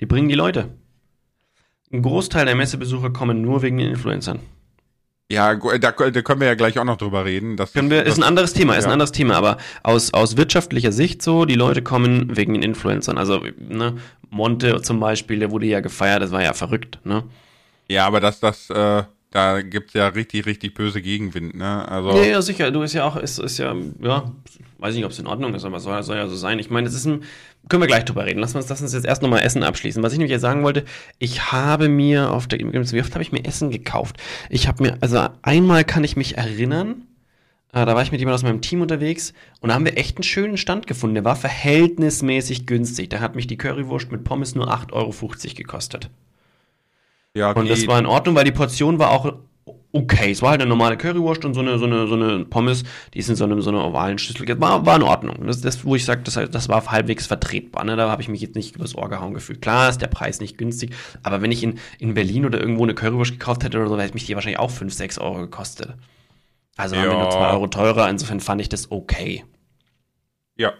[0.00, 0.70] Die bringen die Leute.
[1.92, 4.40] Ein Großteil der Messebesucher kommen nur wegen den Influencern.
[5.30, 7.56] Ja, da, da, können wir ja gleich auch noch drüber reden.
[7.56, 8.90] Das, können wir, ist ein anderes Thema, ist ja.
[8.90, 13.16] ein anderes Thema, aber aus, aus wirtschaftlicher Sicht so, die Leute kommen wegen den Influencern.
[13.16, 13.96] Also, ne,
[14.28, 17.24] Monte zum Beispiel, der wurde ja gefeiert, das war ja verrückt, ne?
[17.88, 21.88] Ja, aber das, das, äh, da gibt's ja richtig, richtig böse Gegenwind, ne?
[21.88, 22.10] Also.
[22.16, 22.70] Ja, ja, sicher.
[22.70, 24.30] Du ist ja auch, ist, ist ja, ja,
[24.78, 26.58] weiß nicht, ob es in Ordnung ist, aber soll, soll ja so sein.
[26.58, 27.22] Ich meine, es ist ein,
[27.68, 28.40] können wir gleich drüber reden.
[28.40, 30.02] Lass uns, lass uns jetzt erst nochmal Essen abschließen.
[30.02, 30.84] Was ich nämlich jetzt sagen wollte,
[31.18, 34.16] ich habe mir auf der, wie oft habe ich mir Essen gekauft?
[34.50, 37.06] Ich habe mir, also einmal kann ich mich erinnern,
[37.72, 40.18] äh, da war ich mit jemandem aus meinem Team unterwegs und da haben wir echt
[40.18, 41.14] einen schönen Stand gefunden.
[41.14, 43.08] Der war verhältnismäßig günstig.
[43.08, 46.10] Da hat mich die Currywurst mit Pommes nur 8,50 Euro gekostet.
[47.34, 47.52] Ja.
[47.52, 49.32] Und das war in Ordnung, weil die Portion war auch
[49.92, 50.30] okay.
[50.30, 52.84] Es war halt eine normale Currywurst und so eine, so eine, so eine Pommes,
[53.14, 54.60] die ist in so, einem, so einer ovalen Schüssel.
[54.60, 55.46] War, war in Ordnung.
[55.46, 57.84] Das, das wo ich sage, das, das war halbwegs vertretbar.
[57.84, 57.96] Ne?
[57.96, 59.62] Da habe ich mich jetzt nicht übers Ohr gehauen gefühlt.
[59.62, 62.94] Klar ist der Preis nicht günstig, aber wenn ich in, in Berlin oder irgendwo eine
[62.94, 65.94] Currywurst gekauft hätte oder so, hätte mich die wahrscheinlich auch 5, 6 Euro gekostet.
[66.76, 67.10] Also waren ja.
[67.10, 68.08] wir nur 2 Euro teurer.
[68.08, 69.44] Insofern fand ich das okay.
[70.56, 70.72] Ja.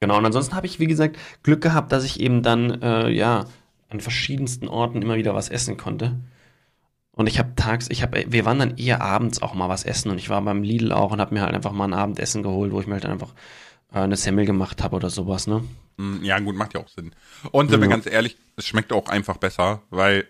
[0.00, 3.44] Genau, und ansonsten habe ich, wie gesagt, Glück gehabt, dass ich eben dann, äh, ja,
[3.92, 6.18] an verschiedensten Orten immer wieder was essen konnte.
[7.12, 10.10] Und ich habe tags, ich habe, wir waren dann eher abends auch mal was essen
[10.10, 12.72] und ich war beim Lidl auch und habe mir halt einfach mal ein Abendessen geholt,
[12.72, 13.34] wo ich mir halt einfach
[13.92, 15.62] äh, eine Semmel gemacht habe oder sowas, ne?
[15.98, 17.14] Mm, ja, gut, macht ja auch Sinn.
[17.50, 17.86] Und sind ja.
[17.86, 20.26] wir ganz ehrlich, es schmeckt auch einfach besser, weil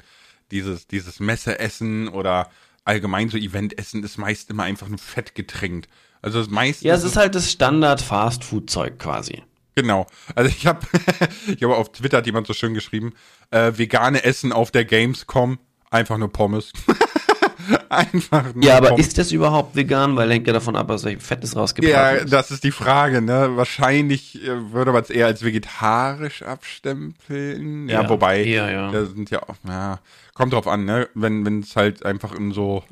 [0.51, 2.51] dieses, dieses Messeessen oder
[2.85, 5.89] allgemein so Eventessen ist meist immer einfach nur fett getränkt.
[6.21, 6.87] Also das meiste.
[6.87, 9.43] Ja, es ist halt das Standard Fastfood Zeug quasi.
[9.75, 10.07] Genau.
[10.35, 10.81] Also ich habe
[11.47, 13.15] ich habe auf Twitter hat jemand so schön geschrieben,
[13.51, 15.59] äh, vegane Essen auf der Gamescom,
[15.91, 16.73] einfach nur Pommes.
[17.89, 19.07] einfach nur Ja, aber Pommes.
[19.07, 20.17] ist das überhaupt vegan?
[20.17, 22.33] Weil hängt ja davon ab, aus welchem Fett es rausgebracht Ja, ist.
[22.33, 23.51] das ist die Frage, ne?
[23.57, 27.89] Wahrscheinlich äh, würde man es eher als vegetarisch abstempeln.
[27.89, 28.91] Ja, ja wobei, eher, ja.
[28.91, 30.01] da sind ja auch, ja,
[30.35, 31.09] kommt drauf an, ne?
[31.15, 32.83] Wenn wenn es halt einfach in so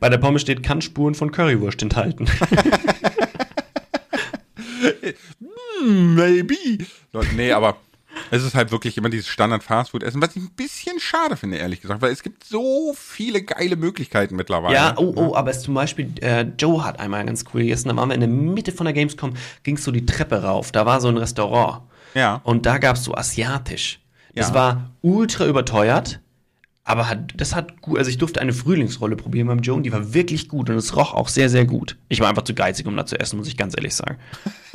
[0.00, 2.26] Bei der Pommes steht Kannspuren von Currywurst enthalten.
[5.84, 6.86] maybe.
[7.36, 7.76] Nee, aber
[8.30, 12.02] es ist halt wirklich immer dieses Standard-Fastfood-Essen, was ich ein bisschen schade finde, ehrlich gesagt,
[12.02, 14.74] weil es gibt so viele geile Möglichkeiten mittlerweile.
[14.74, 17.96] Ja, oh, oh, aber es zum Beispiel, äh, Joe hat einmal ganz cool gegessen, da
[17.96, 20.86] waren wir in der Mitte von der Gamescom, ging es so die Treppe rauf, da
[20.86, 21.82] war so ein Restaurant.
[22.14, 22.40] Ja.
[22.44, 24.00] Und da gab es so asiatisch.
[24.34, 24.54] Das ja.
[24.54, 26.20] war ultra überteuert,
[26.84, 29.92] aber hat, das hat gut, also ich durfte eine Frühlingsrolle probieren beim Joe und die
[29.92, 31.96] war wirklich gut und es roch auch sehr, sehr gut.
[32.08, 34.18] Ich war einfach zu geizig, um da zu essen, muss ich ganz ehrlich sagen.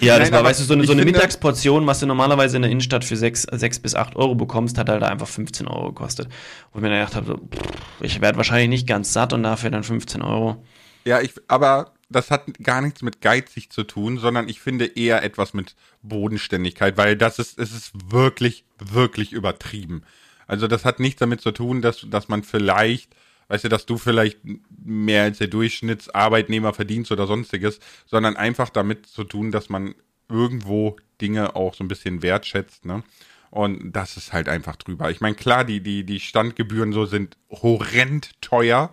[0.00, 2.62] Ja, das Nein, war, weißt du, so eine, so eine Mittagsportion, was du normalerweise in
[2.62, 5.88] der Innenstadt für 6, 6 bis 8 Euro bekommst, hat halt da einfach 15 Euro
[5.88, 6.28] gekostet.
[6.72, 9.42] Wo ich mir dann gedacht habe, so, pff, ich werde wahrscheinlich nicht ganz satt und
[9.42, 10.64] dafür dann 15 Euro.
[11.04, 15.22] Ja, ich, aber das hat gar nichts mit geizig zu tun, sondern ich finde eher
[15.22, 20.02] etwas mit Bodenständigkeit, weil das ist, es ist wirklich, wirklich übertrieben.
[20.46, 23.14] Also das hat nichts damit zu tun, dass, dass man vielleicht
[23.48, 24.38] weißt du, dass du vielleicht
[24.84, 29.94] mehr als der Durchschnittsarbeitnehmer verdienst oder sonstiges, sondern einfach damit zu tun, dass man
[30.28, 33.02] irgendwo Dinge auch so ein bisschen wertschätzt, ne?
[33.50, 35.10] Und das ist halt einfach drüber.
[35.10, 38.92] Ich meine, klar, die, die, die Standgebühren so sind horrend teuer.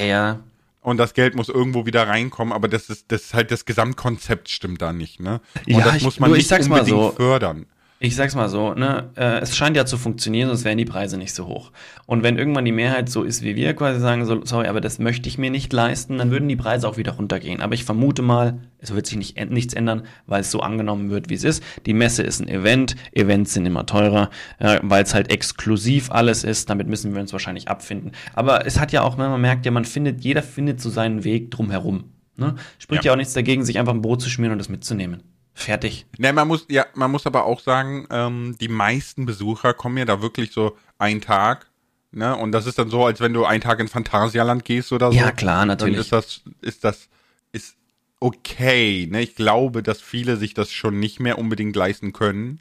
[0.00, 0.44] Ja.
[0.80, 4.48] Und das Geld muss irgendwo wieder reinkommen, aber das ist, das ist halt das Gesamtkonzept
[4.48, 5.40] stimmt da nicht, ne?
[5.66, 7.66] Und ja, das ich, muss man nur, nicht unbedingt so, fördern.
[7.98, 11.16] Ich sag's mal so, ne, äh, es scheint ja zu funktionieren, sonst wären die Preise
[11.16, 11.72] nicht so hoch.
[12.04, 14.98] Und wenn irgendwann die Mehrheit so ist, wie wir quasi sagen, so, sorry, aber das
[14.98, 17.62] möchte ich mir nicht leisten, dann würden die Preise auch wieder runtergehen.
[17.62, 21.30] Aber ich vermute mal, es wird sich nicht, nichts ändern, weil es so angenommen wird,
[21.30, 21.62] wie es ist.
[21.86, 24.28] Die Messe ist ein Event, Events sind immer teurer,
[24.58, 28.12] äh, weil es halt exklusiv alles ist, damit müssen wir uns wahrscheinlich abfinden.
[28.34, 31.50] Aber es hat ja auch, man merkt ja, man findet, jeder findet so seinen Weg
[31.50, 32.04] drumherum.
[32.36, 32.56] Ne?
[32.78, 33.10] Spricht ja.
[33.10, 35.22] ja auch nichts dagegen, sich einfach ein Brot zu schmieren und das mitzunehmen.
[35.58, 36.04] Fertig.
[36.18, 40.04] Ne, man muss, ja, man muss aber auch sagen, ähm, die meisten Besucher kommen ja
[40.04, 41.70] da wirklich so einen Tag,
[42.12, 42.36] ne?
[42.36, 45.18] Und das ist dann so, als wenn du einen Tag ins Phantasialand gehst oder so.
[45.18, 45.94] Ja, klar, natürlich.
[45.94, 47.08] Dann ist das, ist das,
[47.52, 47.76] ist
[48.20, 49.22] okay, ne?
[49.22, 52.60] Ich glaube, dass viele sich das schon nicht mehr unbedingt leisten können.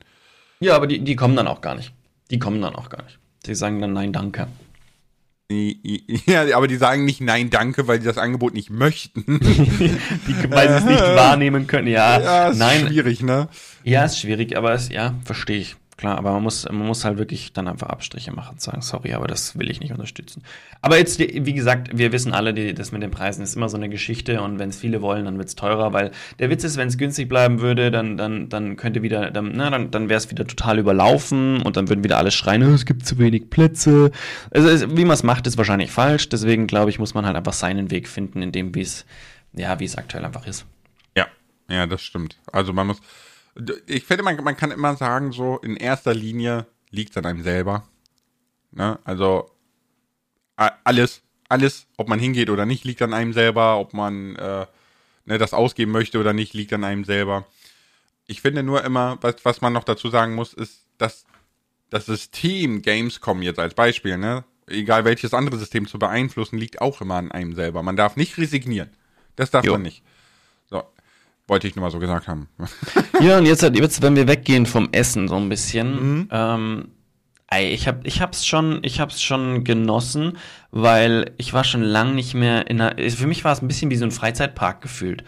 [0.61, 1.91] Ja, aber die, die kommen dann auch gar nicht.
[2.31, 3.19] Die kommen dann auch gar nicht.
[3.45, 4.47] Die sagen dann nein, danke.
[6.25, 9.23] Ja, aber die sagen nicht nein, danke, weil sie das Angebot nicht möchten.
[9.39, 12.19] die, weil sie es nicht wahrnehmen können, ja.
[12.19, 12.87] Ja, ist nein.
[12.87, 13.47] schwierig, ne?
[13.83, 15.75] Ja, ist schwierig, aber es, ja, verstehe ich.
[15.97, 19.13] Klar, aber man muss, man muss halt wirklich dann einfach Abstriche machen und sagen, sorry,
[19.13, 20.43] aber das will ich nicht unterstützen.
[20.81, 23.77] Aber jetzt, wie gesagt, wir wissen alle, die, das mit den Preisen ist immer so
[23.77, 26.77] eine Geschichte und wenn es viele wollen, dann wird es teurer, weil der Witz ist,
[26.77, 30.17] wenn es günstig bleiben würde, dann, dann, dann könnte wieder, dann, na, dann, dann wäre
[30.17, 33.49] es wieder total überlaufen und dann würden wieder alle schreien, oh, es gibt zu wenig
[33.49, 34.11] Plätze.
[34.51, 37.35] Also, es, wie man es macht, ist wahrscheinlich falsch, deswegen glaube ich, muss man halt
[37.35, 39.05] einfach seinen Weg finden, in dem, wie es,
[39.53, 40.65] ja, wie es aktuell einfach ist.
[41.15, 41.27] Ja,
[41.69, 42.37] ja, das stimmt.
[42.51, 43.01] Also man muss,
[43.87, 47.43] ich finde, man, man kann immer sagen, so in erster Linie liegt es an einem
[47.43, 47.87] selber.
[48.71, 48.99] Ne?
[49.03, 49.49] Also
[50.55, 54.65] alles, alles, ob man hingeht oder nicht, liegt an einem selber, ob man äh,
[55.25, 57.45] ne, das ausgeben möchte oder nicht, liegt an einem selber.
[58.27, 61.25] Ich finde nur immer, was, was man noch dazu sagen muss, ist, dass
[61.89, 67.01] das System Gamescom jetzt als Beispiel, ne, egal welches andere System zu beeinflussen, liegt auch
[67.01, 67.83] immer an einem selber.
[67.83, 68.89] Man darf nicht resignieren.
[69.35, 69.73] Das darf jo.
[69.73, 70.03] man nicht.
[71.47, 72.47] Wollte ich nur mal so gesagt haben.
[73.21, 76.29] ja, und jetzt, jetzt, wenn wir weggehen vom Essen so ein bisschen, mhm.
[76.31, 76.87] ähm,
[77.47, 80.37] ey, ich hab, ich hab's schon, ich hab's schon genossen,
[80.71, 83.91] weil ich war schon lang nicht mehr in einer, für mich war es ein bisschen
[83.91, 85.23] wie so ein Freizeitpark gefühlt.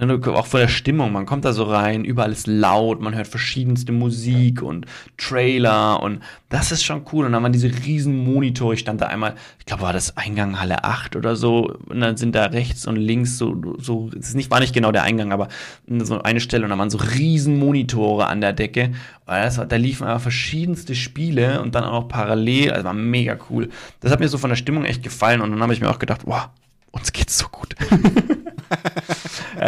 [0.00, 3.26] Ne, auch von der Stimmung, man kommt da so rein, überall ist laut, man hört
[3.26, 7.26] verschiedenste Musik und Trailer und das ist schon cool.
[7.26, 10.60] Und dann waren diese riesen Monitore, ich stand da einmal, ich glaube, war das Eingang
[10.60, 14.34] Halle 8 oder so, und dann sind da rechts und links so, so, es ist
[14.36, 15.48] nicht, war nicht genau der Eingang, aber
[15.88, 18.92] so eine Stelle und dann waren so riesen Monitore an der Decke.
[19.26, 23.68] Das da liefen aber verschiedenste Spiele und dann auch noch parallel, also war mega cool.
[23.98, 25.98] Das hat mir so von der Stimmung echt gefallen und dann habe ich mir auch
[25.98, 26.50] gedacht, wow,
[26.92, 27.74] uns geht's so gut.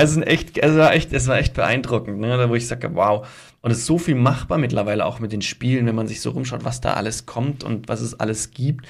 [0.00, 2.48] also echt, es war echt, es war echt beeindruckend, ne?
[2.48, 3.28] wo ich sage, wow.
[3.60, 6.30] Und es ist so viel machbar mittlerweile auch mit den Spielen, wenn man sich so
[6.30, 8.86] rumschaut, was da alles kommt und was es alles gibt.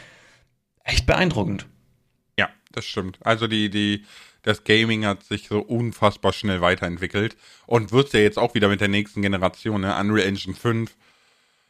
[0.84, 1.66] Echt beeindruckend.
[2.38, 3.18] Ja, das stimmt.
[3.22, 4.04] Also die, die,
[4.42, 8.80] das Gaming hat sich so unfassbar schnell weiterentwickelt und wird ja jetzt auch wieder mit
[8.80, 9.96] der nächsten Generation, ne?
[9.98, 10.94] Unreal Engine 5.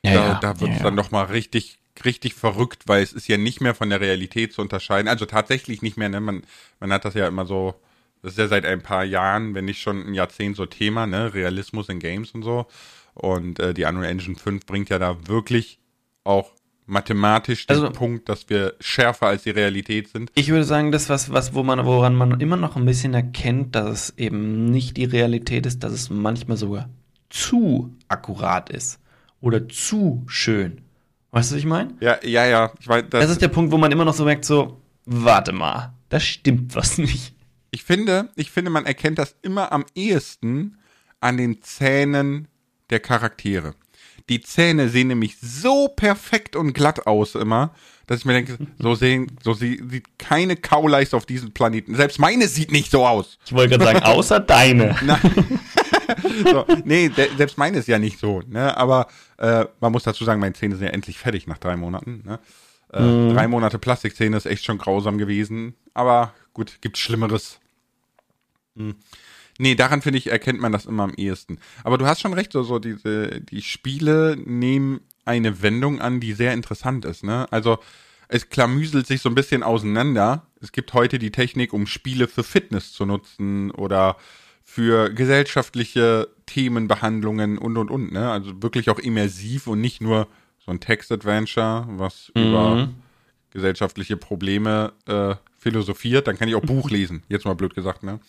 [0.05, 3.15] Ja, da, ja, da wird es ja, dann doch mal richtig, richtig verrückt, weil es
[3.15, 5.09] ist ja nicht mehr von der Realität zu unterscheiden.
[5.09, 6.21] Also tatsächlich nicht mehr, ne?
[6.21, 6.43] Man,
[6.79, 7.75] man hat das ja immer so
[8.23, 11.33] das ist ja seit ein paar Jahren, wenn nicht schon ein Jahrzehnt so Thema, ne?
[11.35, 12.67] Realismus in Games und so.
[13.15, 15.79] Und äh, die Unreal Engine 5 bringt ja da wirklich
[16.25, 16.53] auch
[16.87, 20.31] mathematisch den also, Punkt, dass wir schärfer als die Realität sind.
[20.35, 23.75] Ich würde sagen, das was was wo man woran man immer noch ein bisschen erkennt,
[23.75, 26.89] dass es eben nicht die Realität ist, dass es manchmal sogar
[27.31, 28.99] zu akkurat ist
[29.41, 30.83] oder zu schön.
[31.31, 31.95] Weißt du, was ich meine?
[32.01, 32.73] Ja, ja, ja.
[32.81, 35.53] Ich weiß, das, das ist der Punkt, wo man immer noch so merkt, so, warte
[35.53, 37.35] mal, da stimmt was nicht.
[37.71, 40.79] Ich finde, ich finde, man erkennt das immer am ehesten
[41.21, 42.49] an den Zähnen
[42.91, 43.75] der Charaktere.
[44.29, 47.75] Die Zähne sehen nämlich so perfekt und glatt aus immer,
[48.07, 51.95] dass ich mir denke, so sehen, so sieht keine Kauleiste auf diesem Planeten.
[51.95, 53.39] Selbst meine sieht nicht so aus.
[53.45, 54.97] Ich wollte gerade sagen, außer deine.
[56.45, 58.43] so, nee, selbst meine ist ja nicht so.
[58.49, 58.77] Ne?
[58.77, 59.07] Aber
[59.39, 62.23] äh, man muss dazu sagen, meine Zähne sind ja endlich fertig nach drei Monaten.
[62.25, 62.41] Ne?
[62.93, 63.35] Äh, mhm.
[63.35, 65.75] Drei Monate Plastikzähne ist echt schon grausam gewesen.
[65.95, 67.60] Aber gut, gibt Schlimmeres.
[68.77, 68.97] Hm.
[69.59, 71.59] Nee, daran finde ich, erkennt man das immer am ehesten.
[71.85, 76.33] Aber du hast schon recht, so, so diese, die Spiele nehmen eine Wendung an, die
[76.33, 77.47] sehr interessant ist, ne?
[77.53, 77.79] Also,
[78.29, 80.47] es klamüselt sich so ein bisschen auseinander.
[80.61, 84.17] Es gibt heute die Technik, um Spiele für Fitness zu nutzen oder
[84.63, 88.31] für gesellschaftliche Themenbehandlungen und und und, ne?
[88.31, 90.29] Also wirklich auch immersiv und nicht nur
[90.65, 92.43] so ein Text-Adventure, was mhm.
[92.43, 92.89] über
[93.51, 96.29] gesellschaftliche Probleme äh, philosophiert.
[96.29, 98.21] Dann kann ich auch Buch lesen, jetzt mal blöd gesagt, ne?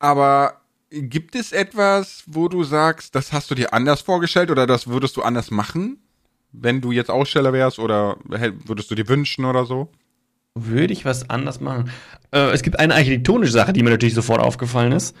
[0.00, 0.60] Aber
[0.90, 5.16] gibt es etwas, wo du sagst, das hast du dir anders vorgestellt oder das würdest
[5.16, 5.98] du anders machen,
[6.52, 9.92] wenn du jetzt Aussteller wärst oder würdest du dir wünschen oder so?
[10.56, 11.90] Würde ich was anders machen?
[12.32, 15.14] Äh, es gibt eine architektonische Sache, die mir natürlich sofort aufgefallen ist.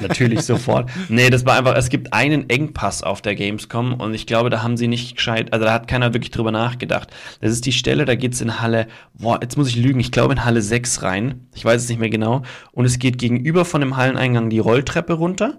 [0.00, 0.90] Natürlich sofort.
[1.08, 4.62] Nee, das war einfach, es gibt einen Engpass auf der Gamescom und ich glaube, da
[4.62, 7.10] haben sie nicht gescheit, also da hat keiner wirklich drüber nachgedacht.
[7.40, 10.32] Das ist die Stelle, da geht's in Halle, boah, jetzt muss ich lügen, ich glaube
[10.32, 11.46] in Halle 6 rein.
[11.54, 12.42] Ich weiß es nicht mehr genau.
[12.72, 15.58] Und es geht gegenüber von dem Halleneingang die Rolltreppe runter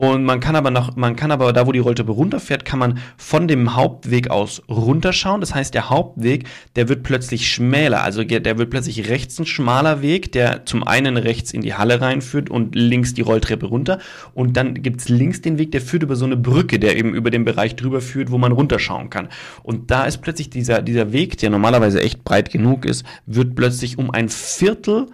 [0.00, 3.00] und man kann aber noch, man kann aber da, wo die Rolltreppe runterfährt, kann man
[3.16, 5.40] von dem Hauptweg aus runterschauen.
[5.40, 8.04] Das heißt, der Hauptweg, der wird plötzlich schmäler.
[8.04, 12.00] Also der wird plötzlich rechts ein schmaler Weg, der zum einen rechts in die Halle
[12.00, 13.98] reinführt und links die Rolltreppe runter.
[14.34, 17.32] Und dann gibt's links den Weg, der führt über so eine Brücke, der eben über
[17.32, 19.28] den Bereich drüber führt, wo man runterschauen kann.
[19.64, 23.98] Und da ist plötzlich dieser, dieser Weg, der normalerweise echt breit genug ist, wird plötzlich
[23.98, 25.06] um ein Viertel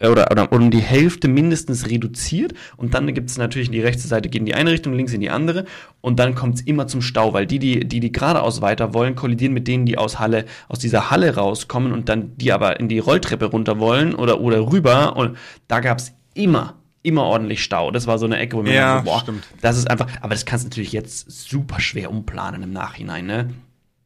[0.00, 4.28] oder, oder um die Hälfte mindestens reduziert und dann gibt es natürlich die rechte Seite
[4.28, 5.64] geht in die eine Richtung, links in die andere
[6.00, 9.14] und dann kommt es immer zum Stau, weil die, die, die, die geradeaus weiter wollen,
[9.14, 12.88] kollidieren mit denen, die aus Halle, aus dieser Halle rauskommen und dann die aber in
[12.88, 15.36] die Rolltreppe runter wollen oder, oder rüber und
[15.68, 17.92] da gab es immer immer ordentlich Stau.
[17.92, 19.44] Das war so eine Ecke, wo mir Ja, so, boah, stimmt.
[19.60, 23.48] das ist einfach, aber das kannst du natürlich jetzt super schwer umplanen im Nachhinein, ne?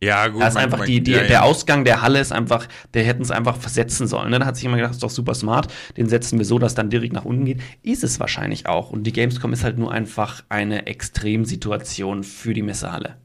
[0.03, 0.41] Ja, gut.
[0.41, 1.27] Da ist einfach mein- die, die, ja, ja.
[1.29, 4.31] der Ausgang der Halle ist einfach, der hätten es einfach versetzen sollen.
[4.31, 4.39] Ne?
[4.39, 6.75] Da hat sich immer gedacht, das ist doch super smart, den setzen wir so, dass
[6.75, 7.61] dann direkt nach unten geht.
[7.83, 8.91] Ist es wahrscheinlich auch.
[8.91, 13.17] Und die Gamescom ist halt nur einfach eine Extremsituation für die Messehalle.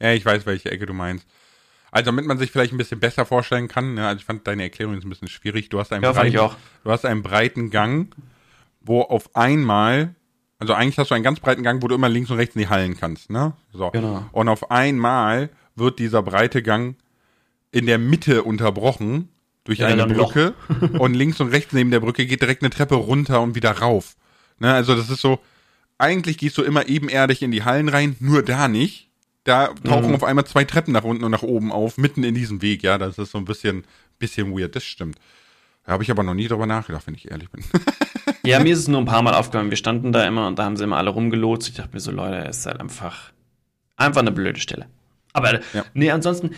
[0.00, 1.26] Ja, ich weiß, welche Ecke du meinst.
[1.90, 4.62] Also, damit man sich vielleicht ein bisschen besser vorstellen kann, ne, also ich fand deine
[4.64, 5.68] Erklärung jetzt ein bisschen schwierig.
[5.68, 6.56] Du hast einen, Ja, auch.
[6.84, 8.14] Du hast einen breiten Gang,
[8.80, 10.14] wo auf einmal,
[10.58, 12.60] also eigentlich hast du einen ganz breiten Gang, wo du immer links und rechts in
[12.62, 13.52] die Hallen kannst, ne?
[13.72, 13.90] So.
[13.90, 14.24] Genau.
[14.32, 16.96] Und auf einmal wird dieser breite Gang
[17.70, 19.28] in der Mitte unterbrochen
[19.64, 20.06] durch Ja, eine.
[20.06, 20.54] Brücke
[20.98, 24.16] und links und rechts neben der Brücke geht direkt eine Treppe runter und wieder rauf.
[24.58, 25.40] Ne, also das ist so,
[25.98, 29.08] eigentlich gehst du immer ebenerdig in die Hallen rein, nur da nicht.
[29.44, 30.14] Da tauchen Mhm.
[30.14, 32.96] auf einmal zwei Treppen nach unten und nach oben auf, mitten in diesem Weg, ja,
[32.98, 33.84] das ist so ein bisschen,
[34.18, 35.18] bisschen weird, das stimmt.
[35.84, 37.64] Da habe ich aber noch nie drüber nachgedacht, wenn ich ehrlich bin.
[38.44, 39.70] Ja, mir ist es nur ein paar Mal aufgefallen.
[39.70, 41.68] Wir standen da immer und da haben sie immer alle rumgelotst.
[41.68, 43.30] Ich dachte mir so, Leute, es ist halt einfach,
[43.96, 44.86] einfach eine blöde Stelle.
[45.32, 45.84] Aber Ja.
[45.94, 46.50] nee, ansonsten,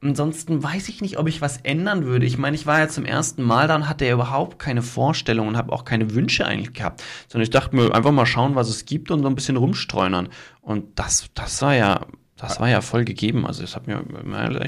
[0.00, 2.26] ansonsten weiß ich nicht, ob ich was ändern würde.
[2.26, 5.48] Ich meine, ich war ja zum ersten Mal da und hatte ja überhaupt keine Vorstellung
[5.48, 7.02] und habe auch keine Wünsche eigentlich gehabt.
[7.28, 10.28] Sondern ich dachte mir, einfach mal schauen, was es gibt und so ein bisschen rumstreunern.
[10.60, 13.46] Und das, das war ja, das war ja voll gegeben.
[13.46, 14.02] Also das hat mir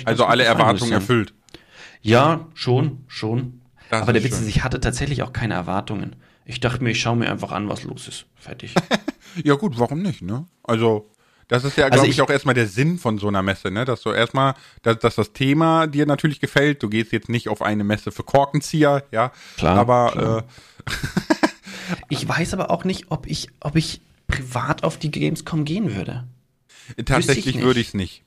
[0.04, 1.34] Also alle Erwartungen erfüllt.
[2.02, 3.60] Ja, schon, schon.
[3.90, 6.16] Das Aber der Witz ist, ich hatte tatsächlich auch keine Erwartungen.
[6.44, 8.26] Ich dachte mir, ich schaue mir einfach an, was los ist.
[8.36, 8.74] Fertig.
[9.42, 10.46] Ja gut, warum nicht, ne?
[10.62, 11.10] Also,
[11.48, 13.70] das ist ja, Also glaube ich- ich, auch erstmal der Sinn von so einer Messe,
[13.70, 13.84] ne?
[13.84, 16.82] Dass du erstmal, dass, dass das Thema dir natürlich gefällt.
[16.82, 19.32] Du gehst jetzt nicht auf eine Messe für Korkenzieher, ja.
[19.56, 20.38] Klar, Aber klar.
[20.38, 20.90] Äh,
[22.08, 26.24] Ich weiß aber auch nicht, ob ich, ob ich privat auf die Gamescom gehen würde.
[27.04, 27.64] tatsächlich nicht.
[27.64, 28.22] würde ich es nicht.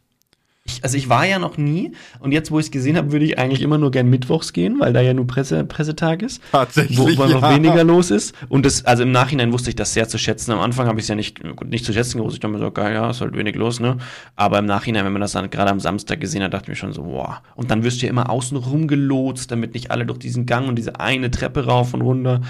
[0.69, 3.23] Ich, also ich war ja noch nie und jetzt, wo ich es gesehen habe, würde
[3.25, 6.41] ich eigentlich immer nur gern mittwochs gehen, weil da ja nur Presse, Pressetag ist.
[6.51, 7.55] Tatsächlich, Wo, wo noch ja.
[7.55, 8.35] weniger los ist.
[8.49, 10.51] Und das, also im Nachhinein wusste ich das sehr zu schätzen.
[10.51, 12.35] Am Anfang habe ich es ja nicht, nicht zu schätzen gewusst.
[12.35, 13.97] Ich dachte mir so, geil, ja, ist halt wenig los, ne?
[14.35, 16.75] Aber im Nachhinein, wenn man das dann gerade am Samstag gesehen hat, dachte ich mir
[16.75, 17.41] schon so, boah.
[17.55, 20.75] Und dann wirst du ja immer außen rumgelotst, damit nicht alle durch diesen Gang und
[20.75, 22.41] diese eine Treppe rauf und runter.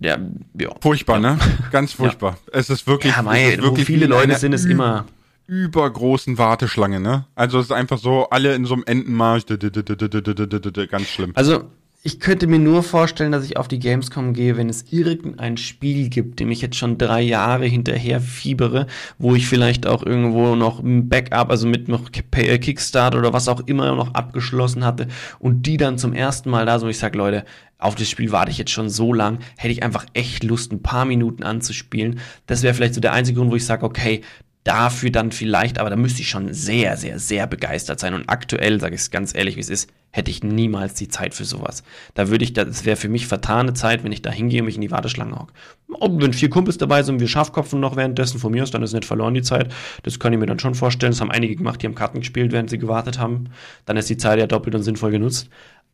[0.00, 0.16] Ja,
[0.58, 0.68] ja.
[0.80, 1.38] Furchtbar, ne?
[1.70, 2.38] Ganz furchtbar.
[2.52, 5.06] Es ist wirklich, Ja, es mei, ist wo wirklich viele Leute sind, ist ü- immer
[5.52, 7.26] übergroßen Warteschlange, ne?
[7.34, 11.32] Also es ist einfach so, alle in so einem Entenmarsch, ganz schlimm.
[11.34, 11.64] Also
[12.02, 16.08] ich könnte mir nur vorstellen, dass ich auf die Gamescom gehe, wenn es irgendein Spiel
[16.08, 18.86] gibt, dem ich jetzt schon drei Jahre hinterher fiebere,
[19.18, 23.60] wo ich vielleicht auch irgendwo noch ein Backup, also mit noch Kickstarter oder was auch
[23.66, 25.06] immer noch abgeschlossen hatte
[25.38, 27.44] und die dann zum ersten Mal da so, ich sag, Leute,
[27.78, 30.82] auf das Spiel warte ich jetzt schon so lang, hätte ich einfach echt Lust, ein
[30.82, 32.20] paar Minuten anzuspielen.
[32.46, 34.22] Das wäre vielleicht so der einzige Grund, wo ich sage, okay,
[34.64, 38.14] dafür dann vielleicht, aber da müsste ich schon sehr, sehr, sehr begeistert sein.
[38.14, 41.34] Und aktuell, sage ich es ganz ehrlich, wie es ist, hätte ich niemals die Zeit
[41.34, 41.82] für sowas.
[42.14, 44.76] Da würde ich, das wäre für mich vertane Zeit, wenn ich da hingehe und mich
[44.76, 45.52] in die Warteschlange hocke.
[45.94, 48.92] Ob wenn vier Kumpels dabei sind, wir Schafkopfen noch währenddessen von mir aus, dann ist
[48.92, 49.72] nicht verloren die Zeit.
[50.04, 51.12] Das kann ich mir dann schon vorstellen.
[51.12, 53.50] Das haben einige gemacht, die haben Karten gespielt, während sie gewartet haben.
[53.86, 55.48] Dann ist die Zeit ja doppelt und sinnvoll genutzt.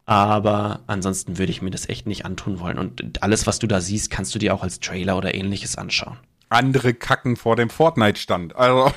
[0.05, 2.79] Aber ansonsten würde ich mir das echt nicht antun wollen.
[2.79, 6.17] Und alles, was du da siehst, kannst du dir auch als Trailer oder ähnliches anschauen.
[6.49, 8.57] Andere kacken vor dem Fortnite-Stand.
[8.57, 8.93] Also.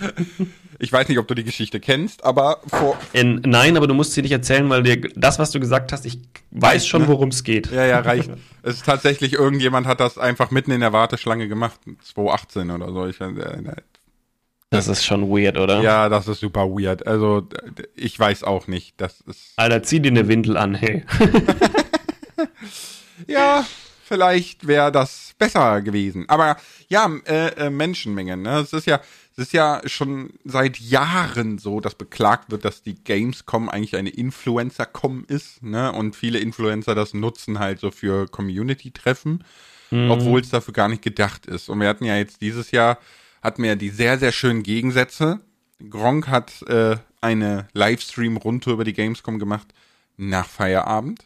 [0.78, 2.96] ich weiß nicht, ob du die Geschichte kennst, aber vor.
[3.12, 6.06] In, nein, aber du musst sie nicht erzählen, weil dir das, was du gesagt hast,
[6.06, 6.18] ich
[6.52, 7.08] weiß schon, ne?
[7.08, 7.70] worum es geht.
[7.70, 8.30] Ja, ja, reicht.
[8.62, 11.80] es ist tatsächlich, irgendjemand hat das einfach mitten in der Warteschlange gemacht.
[12.02, 13.06] 2018 oder so.
[13.06, 13.32] Ich, äh,
[14.70, 15.82] Das ist schon weird, oder?
[15.82, 17.06] ja, das ist super weird.
[17.06, 17.46] Also,
[17.94, 19.00] ich weiß auch nicht.
[19.00, 19.52] Das ist.
[19.56, 21.04] Alter, zieh dir eine Windel an, hey.
[23.26, 23.66] Ja,
[24.10, 26.28] vielleicht wäre das besser gewesen.
[26.28, 26.56] Aber
[26.88, 28.42] ja, äh, äh, Menschenmengen.
[28.42, 28.58] Ne?
[28.58, 29.00] Es ist ja,
[29.32, 34.10] es ist ja schon seit Jahren so, dass beklagt wird, dass die Gamescom eigentlich eine
[34.10, 35.62] Influencer-Com ist.
[35.62, 35.92] Ne?
[35.92, 39.44] Und viele Influencer das nutzen halt so für Community-Treffen,
[39.92, 41.68] obwohl es dafür gar nicht gedacht ist.
[41.68, 42.98] Und wir hatten ja jetzt dieses Jahr
[43.42, 45.40] hatten wir ja die sehr sehr schönen Gegensätze.
[45.88, 49.68] Gronk hat äh, eine Livestream-Rundtour über die Gamescom gemacht
[50.16, 51.24] nach Feierabend.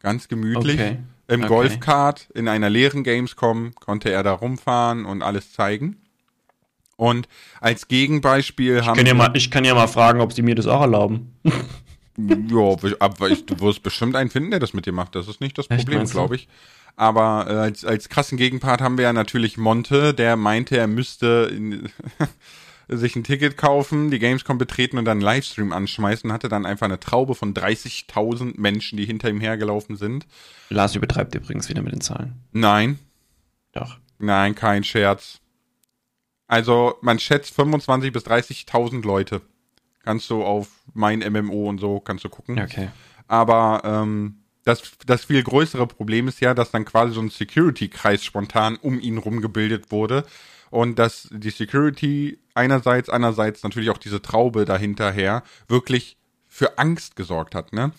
[0.00, 0.74] Ganz gemütlich.
[0.74, 0.98] Okay.
[1.30, 1.48] Im Okay.
[1.48, 5.96] Golfkart in einer leeren Gamescom konnte er da rumfahren und alles zeigen.
[6.96, 7.28] Und
[7.60, 10.54] als Gegenbeispiel haben Ich kann, ja mal, ich kann ja mal fragen, ob sie mir
[10.54, 11.34] das auch erlauben.
[12.18, 15.14] ja, aber ich, du wirst bestimmt einen finden, der das mit dir macht.
[15.14, 16.48] Das ist nicht das Echt, Problem, glaube ich.
[16.96, 21.50] Aber äh, als, als krassen Gegenpart haben wir ja natürlich Monte, der meinte, er müsste
[21.50, 21.88] in,
[22.96, 26.86] sich ein Ticket kaufen, die Gamescom betreten und dann einen Livestream anschmeißen, hatte dann einfach
[26.86, 30.26] eine Traube von 30.000 Menschen, die hinter ihm hergelaufen sind.
[30.70, 32.34] Lars übertreibt übrigens wieder mit den Zahlen.
[32.52, 32.98] Nein,
[33.72, 33.98] Doch.
[34.18, 35.40] Nein, kein Scherz.
[36.46, 39.40] Also man schätzt 25.000 bis 30.000 Leute.
[40.02, 42.60] Kannst du auf mein MMO und so, kannst du gucken.
[42.60, 42.90] Okay.
[43.28, 48.24] Aber ähm, das, das viel größere Problem ist ja, dass dann quasi so ein Security-Kreis
[48.24, 50.24] spontan um ihn rumgebildet wurde
[50.70, 56.16] und dass die Security einerseits, andererseits natürlich auch diese Traube dahinterher wirklich
[56.48, 57.92] für Angst gesorgt hat, ne?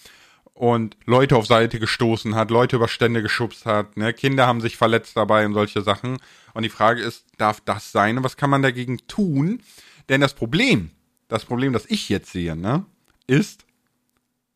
[0.54, 4.14] Und Leute auf Seite gestoßen hat, Leute über Stände geschubst hat, ne?
[4.14, 6.18] Kinder haben sich verletzt dabei und solche Sachen.
[6.54, 8.18] Und die Frage ist, darf das sein?
[8.18, 9.62] Und was kann man dagegen tun?
[10.10, 10.92] Denn das Problem,
[11.30, 12.86] das Problem, das ich jetzt sehe, ne,
[13.26, 13.66] ist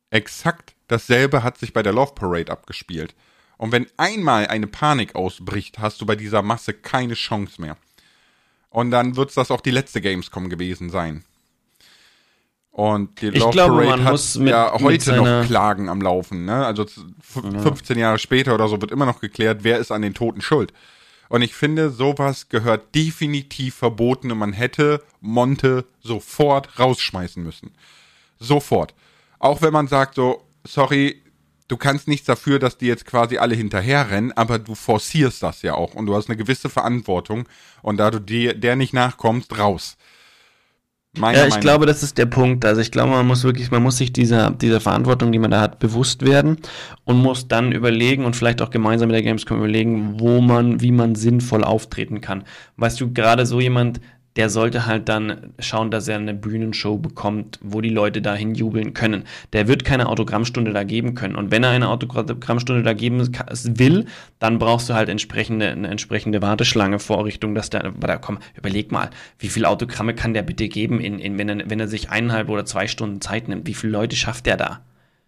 [0.10, 3.16] exakt dasselbe hat sich bei der Love Parade abgespielt.
[3.58, 7.78] Und wenn einmal eine Panik ausbricht, hast du bei dieser Masse keine Chance mehr.
[8.70, 11.24] Und dann wird es das auch die letzte Gamescom gewesen sein.
[12.72, 16.44] Und die Love glaube, Parade hat mit, ja heute noch Klagen am Laufen.
[16.44, 16.66] Ne?
[16.66, 16.86] Also
[17.22, 20.74] 15 Jahre später oder so wird immer noch geklärt, wer ist an den Toten schuld.
[21.30, 27.72] Und ich finde, sowas gehört definitiv verboten und man hätte Monte sofort rausschmeißen müssen.
[28.40, 28.94] Sofort.
[29.40, 31.22] Auch wenn man sagt so, sorry,
[31.68, 35.74] du kannst nichts dafür, dass die jetzt quasi alle hinterherrennen, aber du forcierst das ja
[35.76, 37.48] auch und du hast eine gewisse Verantwortung
[37.82, 39.98] und da du dir, der nicht nachkommst, raus.
[41.18, 41.62] Meiner ja, ich Meinung.
[41.62, 42.66] glaube, das ist der Punkt.
[42.66, 45.62] Also ich glaube, man muss wirklich, man muss sich dieser, dieser Verantwortung, die man da
[45.62, 46.58] hat, bewusst werden
[47.06, 50.92] und muss dann überlegen und vielleicht auch gemeinsam mit der Gamescom überlegen, wo man, wie
[50.92, 52.44] man sinnvoll auftreten kann.
[52.78, 54.02] Weißt du, gerade so jemand,
[54.36, 58.94] der sollte halt dann schauen, dass er eine Bühnenshow bekommt, wo die Leute dahin jubeln
[58.94, 59.24] können.
[59.54, 61.36] Der wird keine Autogrammstunde da geben können.
[61.36, 63.30] Und wenn er eine Autogrammstunde da geben
[63.80, 64.06] will,
[64.40, 69.10] dann brauchst du halt entsprechende, eine entsprechende Warteschlange Vorrichtung, dass der, da komm, überleg mal,
[69.40, 72.50] wie viele Autogramme kann der bitte geben, in, in, wenn, er, wenn er sich eineinhalb
[72.50, 73.68] oder zwei Stunden Zeit nimmt?
[73.68, 74.82] Wie viele Leute schafft der da?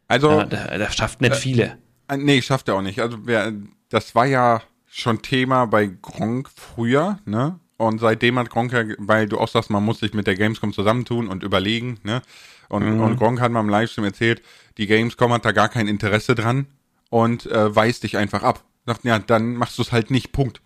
[0.09, 0.31] Also.
[0.31, 1.77] Ja, der, der, schafft nicht äh, viele.
[2.09, 2.99] Äh, nee, schafft er auch nicht.
[2.99, 3.53] Also, wer,
[3.89, 7.59] das war ja schon Thema bei Gronk früher, ne?
[7.77, 10.73] Und seitdem hat Gronk ja, weil du auch sagst, man muss sich mit der Gamescom
[10.73, 12.21] zusammentun und überlegen, ne?
[12.69, 13.01] Und, mhm.
[13.01, 14.41] und Gronk hat mal im Livestream erzählt,
[14.77, 16.65] die Gamescom hat da gar kein Interesse dran
[17.09, 18.63] und äh, weist dich einfach ab.
[18.85, 20.61] Sagt, ja, dann machst du es halt nicht, Punkt.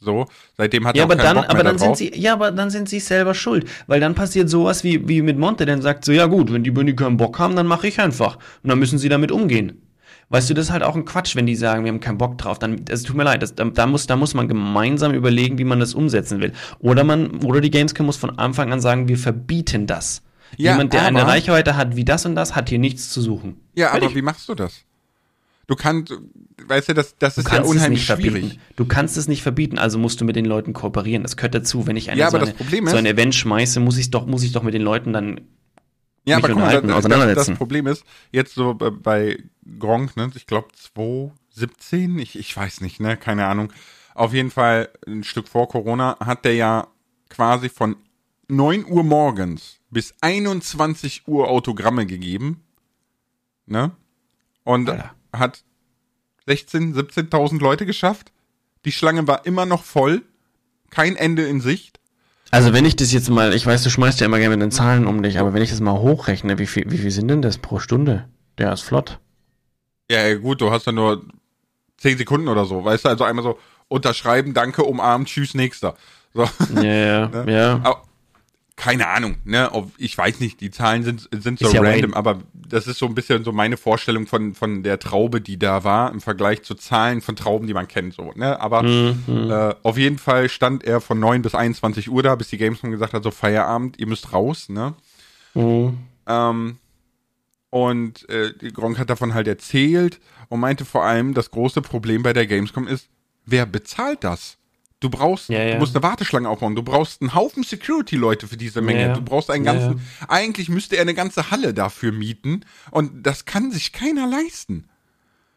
[0.00, 2.70] So, seitdem hat ja, er aber dann, Bock aber dann sind sie, ja, aber dann
[2.70, 6.12] sind sie selber schuld, weil dann passiert sowas wie, wie mit Monte, der sagt so,
[6.12, 8.36] ja gut, wenn die Bunny keinen Bock haben, dann mache ich einfach.
[8.62, 9.80] Und dann müssen sie damit umgehen.
[10.30, 12.38] Weißt du, das ist halt auch ein Quatsch, wenn die sagen, wir haben keinen Bock
[12.38, 12.58] drauf.
[12.58, 15.64] Dann, es tut mir leid, das, da, da, muss, da muss man gemeinsam überlegen, wie
[15.64, 16.52] man das umsetzen will.
[16.80, 20.22] Oder man, oder die Gamescom muss von Anfang an sagen, wir verbieten das.
[20.56, 23.20] Ja, Jemand, der aber, eine Reichweite hat wie das und das, hat hier nichts zu
[23.20, 23.60] suchen.
[23.74, 24.06] Ja, Fertig.
[24.06, 24.84] aber wie machst du das?
[25.66, 26.12] Du kannst,
[26.66, 28.58] weißt du, das, das ist ja unheimlich schwierig.
[28.76, 31.22] Du kannst es nicht verbieten, also musst du mit den Leuten kooperieren.
[31.22, 31.86] Das gehört dazu.
[31.86, 32.54] Wenn ich eine, ja, so, eine
[32.86, 35.40] so, ein Event schmeiße, muss ich doch, muss ich doch mit den Leuten dann
[36.24, 39.42] ja, aber guck mal, das, das, das, Problem ist, jetzt so bei
[39.78, 43.72] Gronk, ne, ich glaube 2017, ich, ich weiß nicht, ne, keine Ahnung.
[44.14, 46.86] Auf jeden Fall ein Stück vor Corona hat der ja
[47.28, 47.96] quasi von
[48.48, 52.62] 9 Uhr morgens bis 21 Uhr Autogramme gegeben,
[53.66, 53.92] ne?
[54.62, 55.14] Und Alter.
[55.32, 55.64] hat
[56.46, 58.32] 16, 17.000 Leute geschafft.
[58.84, 60.22] Die Schlange war immer noch voll,
[60.90, 62.00] kein Ende in Sicht.
[62.54, 64.70] Also wenn ich das jetzt mal, ich weiß, du schmeißt ja immer gerne mit den
[64.70, 67.42] Zahlen um dich, aber wenn ich das mal hochrechne, wie viel, wie viel sind denn
[67.42, 68.28] das pro Stunde?
[68.58, 69.18] Der ist flott.
[70.08, 71.24] Ja, gut, du hast ja nur
[71.96, 75.96] 10 Sekunden oder so, weißt du, also einmal so unterschreiben, danke, umarmen, tschüss, nächster.
[76.32, 76.48] So.
[76.76, 77.52] Ja, ja, ne?
[77.52, 77.80] ja.
[77.82, 78.02] Aber,
[78.76, 79.70] keine Ahnung, ne?
[79.98, 82.16] Ich weiß nicht, die Zahlen sind, sind so ja random, Wayne.
[82.16, 85.84] aber das ist so ein bisschen so meine Vorstellung von, von der Traube, die da
[85.84, 88.60] war, im Vergleich zu Zahlen von Trauben, die man kennt, so, ne?
[88.60, 89.50] Aber mhm.
[89.50, 92.90] äh, auf jeden Fall stand er von 9 bis 21 Uhr da, bis die Gamescom
[92.90, 94.94] gesagt hat, so Feierabend, ihr müsst raus, ne?
[95.54, 95.98] Mhm.
[96.26, 96.78] Ähm,
[97.70, 102.32] und äh, Gronk hat davon halt erzählt und meinte vor allem, das große Problem bei
[102.32, 103.08] der Gamescom ist,
[103.46, 104.58] wer bezahlt das?
[105.00, 105.74] Du brauchst, ja, ja.
[105.74, 106.74] du musst eine Warteschlange aufbauen.
[106.74, 109.02] Du brauchst einen Haufen Security-Leute für diese Menge.
[109.02, 113.44] Ja, du brauchst einen ganzen, eigentlich müsste er eine ganze Halle dafür mieten und das
[113.44, 114.88] kann sich keiner leisten.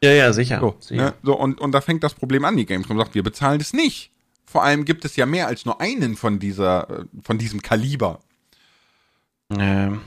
[0.03, 0.59] Ja, ja, sicher.
[0.59, 1.01] So, sicher.
[1.01, 1.13] Ne?
[1.23, 2.57] so und, und da fängt das Problem an.
[2.57, 4.11] Die Gamescom sagt, wir bezahlen das nicht.
[4.45, 8.19] Vor allem gibt es ja mehr als nur einen von dieser, von diesem Kaliber.
[9.49, 10.01] Ähm.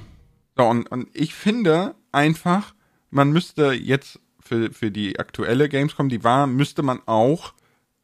[0.56, 2.74] So, und, und ich finde einfach,
[3.10, 7.54] man müsste jetzt für, für die aktuelle Gamescom, die war, müsste man auch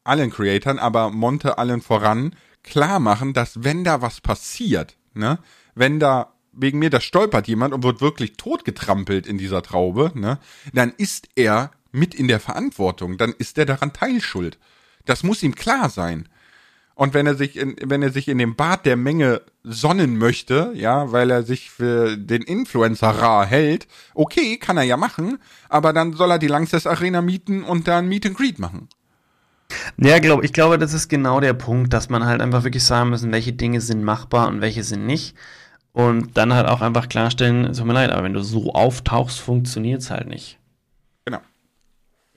[0.07, 5.39] allen Creatoren, aber Monte allen voran, klar machen, dass wenn da was passiert, ne,
[5.75, 10.39] wenn da wegen mir, da stolpert jemand und wird wirklich totgetrampelt in dieser Traube, ne,
[10.73, 14.57] dann ist er mit in der Verantwortung, dann ist er daran teilschuld.
[15.05, 16.27] Das muss ihm klar sein.
[16.95, 20.71] Und wenn er sich in, wenn er sich in dem Bad der Menge sonnen möchte,
[20.73, 25.37] ja, weil er sich für den Influencer rar hält, okay, kann er ja machen,
[25.69, 28.89] aber dann soll er die Langsess Arena mieten und dann Meet and Greet machen.
[29.97, 33.09] Ja, glaub, ich glaube, das ist genau der Punkt, dass man halt einfach wirklich sagen
[33.09, 35.35] müssen, welche Dinge sind machbar und welche sind nicht.
[35.91, 40.01] Und dann halt auch einfach klarstellen, tut mir leid, aber wenn du so auftauchst, funktioniert
[40.01, 40.59] es halt nicht.
[41.25, 41.39] Genau.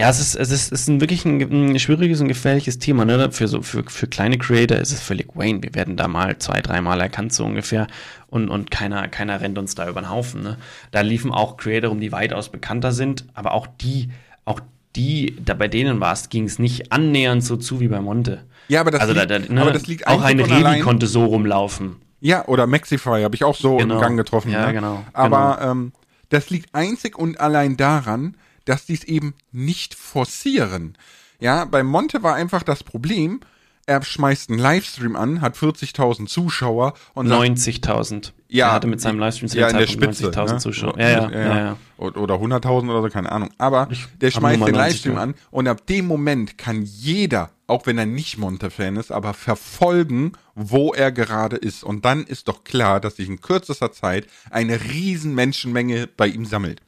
[0.01, 3.05] Ja, es ist, es ist, es ist ein wirklich ein, ein schwieriges und gefährliches Thema.
[3.05, 3.31] Ne?
[3.31, 5.62] Für, so, für, für kleine Creator ist es völlig Wayne.
[5.62, 7.87] Wir werden da mal zwei, dreimal erkannt, so ungefähr.
[8.28, 10.43] Und, und keiner, keiner rennt uns da über den Haufen.
[10.43, 10.57] Ne?
[10.91, 14.09] Da liefen auch Creator rum, die weitaus bekannter sind, aber auch die,
[14.47, 18.01] auch die, da bei denen war es, ging es nicht annähernd so zu wie bei
[18.01, 18.45] Monte.
[18.68, 19.61] Ja, aber das, also liegt, da, da, ne?
[19.61, 21.97] aber das liegt auch ein Revi konnte so rumlaufen.
[22.20, 23.95] Ja, oder Maxify habe ich auch so Genau.
[23.97, 24.51] im Gang getroffen.
[24.51, 24.74] Ja, ne?
[24.74, 25.93] genau, Aber Ähm,
[26.28, 30.97] das liegt einzig und allein daran, dass die es eben nicht forcieren.
[31.41, 33.41] Ja, bei Monte war einfach das Problem,
[33.86, 38.32] er schmeißt einen Livestream an, hat 40.000 Zuschauer und sagt, 90.000.
[38.53, 40.29] Ja, er hatte mit seinem Livestream ja, in der Spitze.
[40.29, 40.59] 90.000 ne?
[40.59, 40.99] Zuschauer.
[40.99, 41.77] Ja, ja, ja, ja.
[41.99, 43.51] Oder oder 100.000 oder so, keine Ahnung.
[43.59, 43.89] Aber
[44.21, 47.97] der hab schmeißt den 90 Livestream an und ab dem Moment kann jeder, auch wenn
[47.97, 51.85] er nicht Monte-Fan ist, aber verfolgen, wo er gerade ist.
[51.85, 56.45] Und dann ist doch klar, dass sich in kürzester Zeit eine riesen Menschenmenge bei ihm
[56.45, 56.81] sammelt.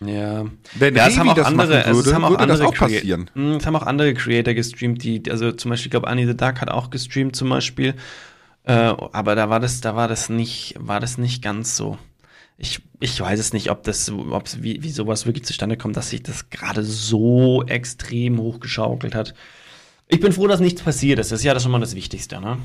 [0.00, 0.44] Ja.
[0.76, 2.60] Wenn ja, es haben auch das andere, machen also es würde, haben auch würde das
[2.60, 3.30] andere auch passieren.
[3.34, 6.36] Mm, Es haben auch andere Creator gestreamt, die, also zum Beispiel, ich glaube, Annie the
[6.36, 7.94] Duck hat auch gestreamt zum Beispiel.
[8.68, 11.98] Äh, aber da war das, da war das nicht, war das nicht ganz so.
[12.58, 15.96] Ich, ich weiß es nicht, ob das, ob es, wie, wie sowas wirklich zustande kommt,
[15.96, 19.32] dass sich das gerade so extrem hochgeschaukelt hat.
[20.08, 21.30] Ich bin froh, dass nichts passiert ist.
[21.32, 22.58] Das ist ja das schon mal das Wichtigste, ne?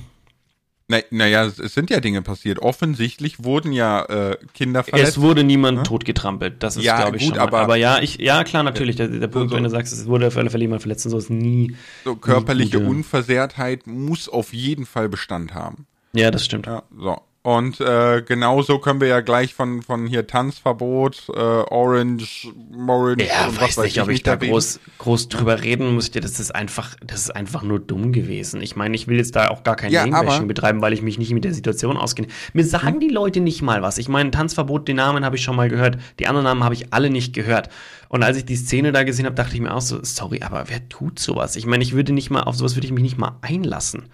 [0.90, 2.60] Na, naja, es, es sind ja Dinge passiert.
[2.60, 5.12] Offensichtlich wurden ja äh, Kinder verletzt.
[5.12, 6.62] Es wurde niemand totgetrampelt.
[6.62, 8.98] Das ist, Ja, glaube ich, gut, schon aber- aber ja, ich, ja, klar, natürlich.
[8.98, 11.12] Der, der Punkt, so- wenn du sagst, es wurde auf alle Fälle jemand verletzt und
[11.12, 11.76] so ist nie.
[12.04, 15.86] so körperliche gute- Unversehrtheit muss auf jeden Fall Bestand haben.
[16.16, 16.68] Ja, das stimmt.
[16.68, 17.22] Ja, so.
[17.46, 22.48] Und äh, genauso können wir ja gleich von, von hier Tanzverbot, äh, Orange,
[22.88, 26.10] Orange Ja, und weiß nicht, ob ich da groß, groß drüber reden muss.
[26.10, 28.62] Das ist einfach, das ist einfach nur dumm gewesen.
[28.62, 31.34] Ich meine, ich will jetzt da auch gar kein Ja, betreiben, weil ich mich nicht
[31.34, 32.30] mit der Situation auskenne.
[32.54, 33.98] Mir sagen die Leute nicht mal was.
[33.98, 35.98] Ich meine, Tanzverbot, den Namen habe ich schon mal gehört.
[36.20, 37.68] Die anderen Namen habe ich alle nicht gehört.
[38.08, 40.70] Und als ich die Szene da gesehen habe, dachte ich mir auch so, sorry, aber
[40.70, 41.58] wer tut sowas?
[41.58, 44.06] Ich meine, ich würde nicht mal, auf sowas würde ich mich nicht mal einlassen.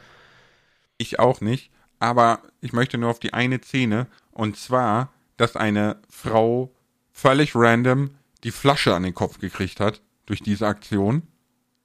[0.97, 1.69] Ich auch nicht.
[1.99, 4.07] Aber ich möchte nur auf die eine Szene.
[4.31, 6.73] Und zwar, dass eine Frau
[7.11, 8.11] völlig random
[8.43, 11.23] die Flasche an den Kopf gekriegt hat durch diese Aktion.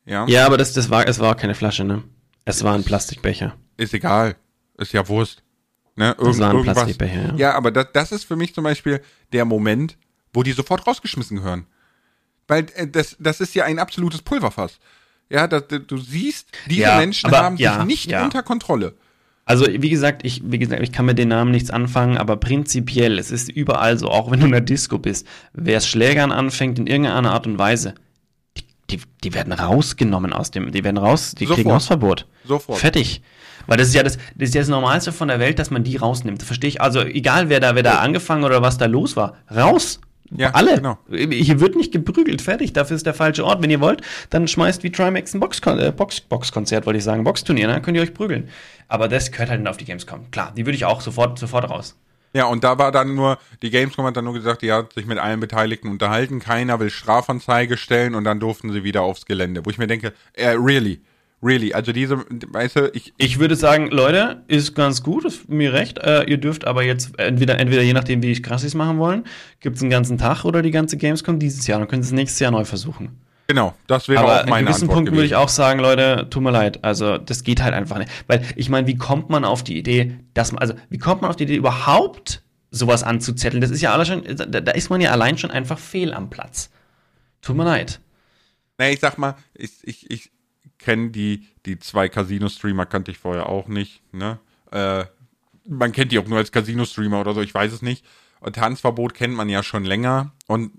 [0.06, 0.26] Ja.
[0.28, 2.02] Ja, aber das, das war, es war keine Flasche, ne?
[2.44, 3.56] Es war ein Plastikbecher.
[3.76, 4.36] Ist egal.
[4.78, 5.42] Ist ja Wurst.
[5.96, 6.14] Ne?
[6.18, 6.74] Das war ein irgendwas.
[6.74, 7.34] Plastikbecher, ja.
[7.36, 9.00] Ja, aber das, das ist für mich zum Beispiel
[9.32, 9.96] der Moment,
[10.32, 11.66] wo die sofort rausgeschmissen gehören.
[12.46, 14.78] Weil äh, das, das ist ja ein absolutes Pulverfass.
[15.30, 18.94] Ja, das, du siehst, diese Ja, Menschen aber- haben ja, sich nicht unter Kontrolle.
[19.46, 23.18] Also, wie gesagt, ich, wie gesagt, ich kann mit den Namen nichts anfangen, aber prinzipiell,
[23.18, 26.78] es ist überall so, auch wenn du in der Disco bist, wer es Schlägern anfängt
[26.78, 27.94] in irgendeiner Art und Weise,
[28.56, 31.74] die, die, die werden rausgenommen aus dem, die werden raus, die kriegen Sofort.
[31.74, 32.26] Hausverbot.
[32.46, 32.78] Sofort.
[32.78, 33.20] Fertig.
[33.66, 35.84] Weil das ist ja das, das ist ja das Normalste von der Welt, dass man
[35.84, 36.42] die rausnimmt.
[36.42, 36.80] Verstehe ich.
[36.80, 40.00] Also, egal wer da, wer da angefangen oder was da los war, raus.
[40.30, 40.76] Ja, Alle.
[40.76, 40.98] genau.
[41.10, 42.72] Hier wird nicht geprügelt, fertig.
[42.72, 43.62] Dafür ist der falsche Ort.
[43.62, 47.24] Wenn ihr wollt, dann schmeißt wie Trimax ein Boxkon äh, Box, Boxkonzert, wollte ich sagen,
[47.24, 48.48] Boxturnier, dann könnt ihr euch prügeln.
[48.88, 50.30] Aber das gehört halt nicht auf die Gamescom.
[50.30, 51.96] Klar, die würde ich auch sofort, sofort raus.
[52.32, 55.06] Ja, und da war dann nur, die Gamescom hat dann nur gesagt, die hat sich
[55.06, 59.64] mit allen Beteiligten unterhalten, keiner will Strafanzeige stellen und dann durften sie wieder aufs Gelände.
[59.64, 61.00] Wo ich mir denke, äh, really,
[61.44, 65.72] really, also diese, weißt du, ich, Ich würde sagen, Leute, ist ganz gut, ist mir
[65.72, 65.98] recht.
[65.98, 69.24] Äh, ihr dürft aber jetzt entweder, entweder je nachdem, wie ich Krassis machen wollen,
[69.60, 71.78] gibt es einen ganzen Tag oder die ganze Gamescom dieses Jahr.
[71.78, 73.20] Dann können sie es nächstes Jahr neu versuchen.
[73.46, 75.32] genau, das wäre Aber auch an meine gewissen Antwort Punkten würde gewesen.
[75.32, 76.82] ich auch sagen, Leute, tut mir leid.
[76.84, 78.10] Also, das geht halt einfach nicht.
[78.26, 81.30] Weil, ich meine, wie kommt man auf die Idee, dass man, also, wie kommt man
[81.30, 83.60] auf die Idee, überhaupt sowas anzuzetteln?
[83.60, 86.30] Das ist ja alles schon, da, da ist man ja allein schon einfach fehl am
[86.30, 86.70] Platz.
[87.42, 88.00] Tut mir leid.
[88.78, 90.30] Nee, ich sag mal, ich, ich, ich
[90.78, 94.38] kenne die, die zwei Casino-Streamer, kannte ich vorher auch nicht, ne?
[94.70, 95.04] Äh,
[95.66, 98.04] man kennt die auch nur als Casino-Streamer oder so, ich weiß es nicht.
[98.40, 100.32] Und Tanzverbot kennt man ja schon länger.
[100.46, 100.72] Und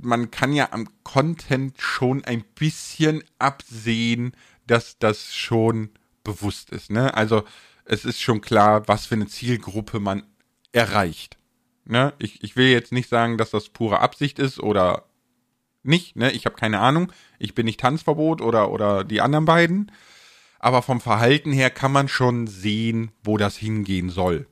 [0.00, 4.32] man kann ja am Content schon ein bisschen absehen,
[4.66, 5.90] dass das schon
[6.24, 7.12] bewusst ist, ne?
[7.14, 7.44] Also,
[7.84, 10.22] es ist schon klar, was für eine Zielgruppe man
[10.72, 11.36] erreicht.
[11.84, 12.12] Ne?
[12.18, 15.06] Ich, ich will jetzt nicht sagen, dass das pure Absicht ist oder
[15.82, 16.30] nicht, ne?
[16.32, 17.12] Ich habe keine Ahnung.
[17.38, 19.90] Ich bin nicht Tanzverbot oder, oder die anderen beiden.
[20.58, 24.46] Aber vom Verhalten her kann man schon sehen, wo das hingehen soll.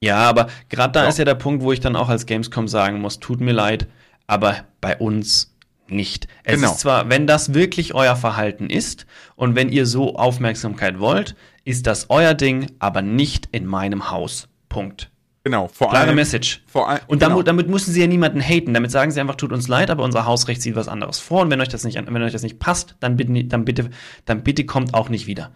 [0.00, 1.08] Ja, aber gerade da Ja.
[1.08, 3.88] ist ja der Punkt, wo ich dann auch als Gamescom sagen muss, tut mir leid,
[4.26, 5.56] aber bei uns
[5.88, 6.28] nicht.
[6.44, 6.70] Es Genau.
[6.72, 9.06] ist zwar, wenn das wirklich euer Verhalten ist
[9.36, 14.48] und wenn ihr so Aufmerksamkeit wollt, ist das euer Ding, aber nicht in meinem Haus.
[14.68, 15.10] Punkt.
[15.44, 16.16] Genau, vor Klare allem.
[16.16, 16.62] Message.
[16.66, 17.30] Vor allem Und genau.
[17.30, 18.74] damit, damit müssen sie ja niemanden haten.
[18.74, 21.42] Damit sagen sie einfach, tut uns leid, aber unser Hausrecht sieht was anderes vor.
[21.42, 23.90] Und wenn euch das nicht, wenn euch das nicht passt, dann bitte, dann bitte,
[24.24, 25.52] dann bitte kommt auch nicht wieder.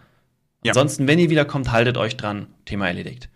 [0.63, 0.71] Ja.
[0.71, 2.47] Ansonsten, wenn ihr wiederkommt, haltet euch dran.
[2.65, 3.29] Thema erledigt.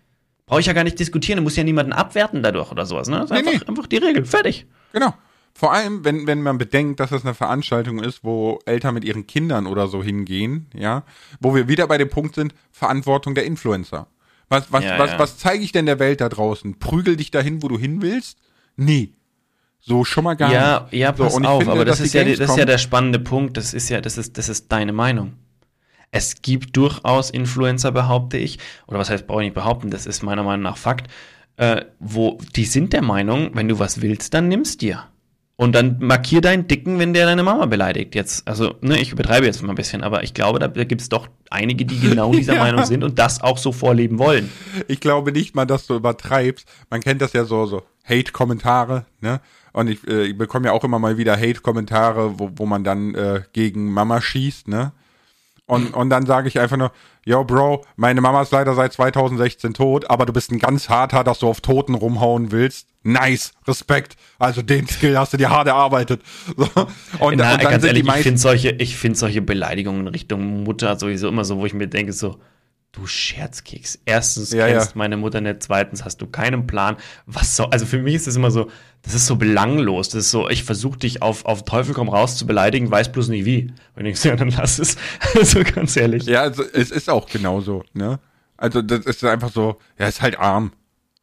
[0.46, 1.36] Brauche ich ja gar nicht diskutieren.
[1.36, 3.08] Du musst ja niemanden abwerten dadurch oder sowas.
[3.08, 3.16] Ne?
[3.18, 3.68] Das ist Nee, einfach, nee.
[3.68, 4.24] einfach die Regel.
[4.24, 4.66] Fertig.
[4.92, 5.12] Genau.
[5.54, 9.26] Vor allem, wenn, wenn man bedenkt, dass das eine Veranstaltung ist, wo Eltern mit ihren
[9.26, 11.02] Kindern oder so hingehen, ja,
[11.40, 14.06] wo wir wieder bei dem Punkt sind, Verantwortung der Influencer.
[14.48, 15.18] Was, was, Ja, was, ja.
[15.18, 16.78] was zeige ich denn der Welt da draußen?
[16.78, 18.38] Prügel dich dahin, wo du hin willst?
[18.76, 19.10] Nee.
[19.80, 21.00] So schon mal gar Ja, nicht.
[21.00, 23.18] ja, so, pass ich auf, finde, aber das ist, ja, das ist ja der spannende
[23.18, 23.56] Punkt.
[23.56, 25.34] Das ist ja, das ist, das ist deine Meinung.
[26.10, 30.22] Es gibt durchaus Influencer, behaupte ich, oder was heißt, brauche ich nicht behaupten, das ist
[30.22, 31.10] meiner Meinung nach Fakt,
[31.56, 35.04] äh, wo die sind der Meinung, wenn du was willst, dann nimmst dir.
[35.60, 38.14] Und dann markier deinen Dicken, wenn der deine Mama beleidigt.
[38.14, 41.08] Jetzt, also, ne, ich übertreibe jetzt mal ein bisschen, aber ich glaube, da gibt es
[41.08, 42.60] doch einige, die genau dieser Ja.
[42.60, 44.52] Meinung sind und das auch so vorleben wollen.
[44.86, 46.68] Ich glaube nicht mal, dass du übertreibst.
[46.90, 49.40] Man kennt das ja so, so Hate-Kommentare, ne?
[49.72, 53.16] Und ich, äh, ich bekomme ja auch immer mal wieder Hate-Kommentare, wo, wo man dann
[53.16, 54.92] äh, gegen Mama schießt, ne?
[55.68, 56.92] Und, und dann sage ich einfach nur,
[57.26, 61.22] yo, Bro, meine Mama ist leider seit 2016 tot, aber du bist ein ganz harter,
[61.24, 62.88] dass du auf Toten rumhauen willst.
[63.02, 64.16] Nice, Respekt.
[64.38, 66.22] Also den Skill hast du dir hart erarbeitet.
[66.56, 66.64] So.
[66.64, 66.88] Und,
[67.18, 70.08] Na, und dann ganz sind ehrlich, die ich meisten finde solche, ich find solche Beleidigungen
[70.08, 72.38] Richtung Mutter sowieso immer so, wo ich mir denke, so,
[72.92, 73.98] du Scherzkeks.
[74.04, 74.92] Erstens Ja, kennst ja.
[74.98, 76.96] meine Mutter nicht, zweitens hast du keinen Plan.
[77.26, 78.70] Was so, also für mich ist das immer so,
[79.02, 80.08] das ist so belanglos.
[80.08, 83.28] Das ist so, ich versuche dich auf, auf Teufel komm raus zu beleidigen, weiß bloß
[83.28, 83.72] nicht wie.
[83.94, 84.96] Und ich so, ja, dann lass es.
[85.34, 86.24] Also ganz ehrlich.
[86.24, 88.18] Ja, also, es ist auch genauso, ne?
[88.56, 90.72] Also das ist einfach so, ja, ist halt arm.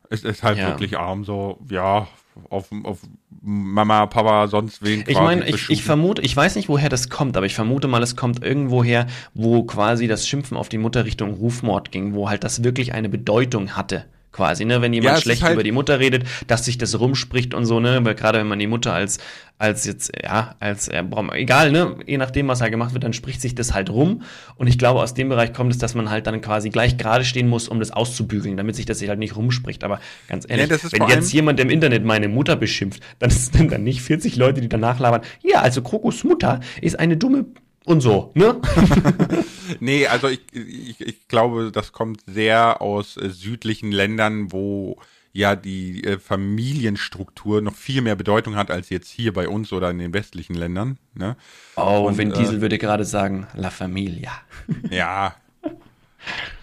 [0.09, 0.67] Es ist halt Ja.
[0.69, 2.07] wirklich arm, so, ja,
[2.49, 2.99] auf, auf
[3.41, 5.03] Mama, Papa, sonst wen.
[5.07, 8.01] Ich meine, ich, ich vermute, ich weiß nicht, woher das kommt, aber ich vermute mal,
[8.03, 12.43] es kommt irgendwoher, wo quasi das Schimpfen auf die Mutter Richtung Rufmord ging, wo halt
[12.43, 14.05] das wirklich eine Bedeutung hatte.
[14.35, 16.99] Quasi, ne, wenn Ja, jemand ist schlecht halt- über die Mutter redet, dass sich das
[16.99, 19.17] rumspricht und so, ne, weil gerade wenn man die Mutter als,
[19.57, 21.01] als jetzt, ja, als, äh,
[21.35, 24.23] egal, ne, je nachdem, was da gemacht wird, dann spricht sich das halt rum.
[24.57, 27.23] Und ich glaube, aus dem Bereich kommt es, dass man halt dann quasi gleich gerade
[27.23, 29.85] stehen muss, um das auszubügeln, damit sich das halt nicht rumspricht.
[29.85, 33.83] Aber ganz ehrlich, ist wenn jetzt jemand im Internet meine Mutter beschimpft, dann sind dann
[33.83, 35.21] nicht 40 Leute, die danach labern.
[35.43, 37.45] Ja, also Krokos Mutter ist eine dumme
[37.85, 38.59] und so, ne?
[39.79, 44.97] Nee, also ich, ich, ich glaube, das kommt sehr aus äh, südlichen Ländern, wo
[45.33, 49.89] ja die äh, Familienstruktur noch viel mehr Bedeutung hat als jetzt hier bei uns oder
[49.91, 50.97] in den westlichen Ländern.
[51.13, 51.35] Ne?
[51.75, 54.31] Oh, Und, Vin äh, Diesel würde gerade sagen, La Familia.
[54.89, 55.35] Ja.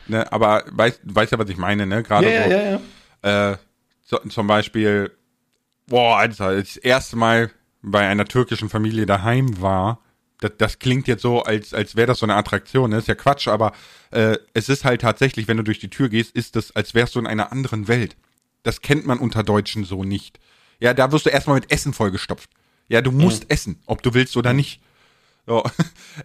[0.07, 2.03] ne, aber weißt weißt ja, was ich meine, ne?
[2.03, 2.51] Gerade so.
[2.51, 2.81] ja,
[3.23, 3.53] ja.
[3.53, 3.57] äh,
[4.05, 5.11] so, zum Beispiel,
[5.87, 7.51] boah, Alter, als ich das erste Mal
[7.83, 10.01] bei einer türkischen Familie daheim war,
[10.43, 12.91] das, das klingt jetzt so, als, als wäre das so eine Attraktion.
[12.91, 13.73] Das ist ja Quatsch, aber
[14.11, 17.15] äh, es ist halt tatsächlich, wenn du durch die Tür gehst, ist das, als wärst
[17.15, 18.17] du in einer anderen Welt.
[18.63, 20.39] Das kennt man unter Deutschen so nicht.
[20.81, 22.51] Ja, da wirst du erstmal mit Essen vollgestopft.
[22.89, 24.81] Ja, du musst essen, ob du willst oder nicht.
[25.47, 25.65] So.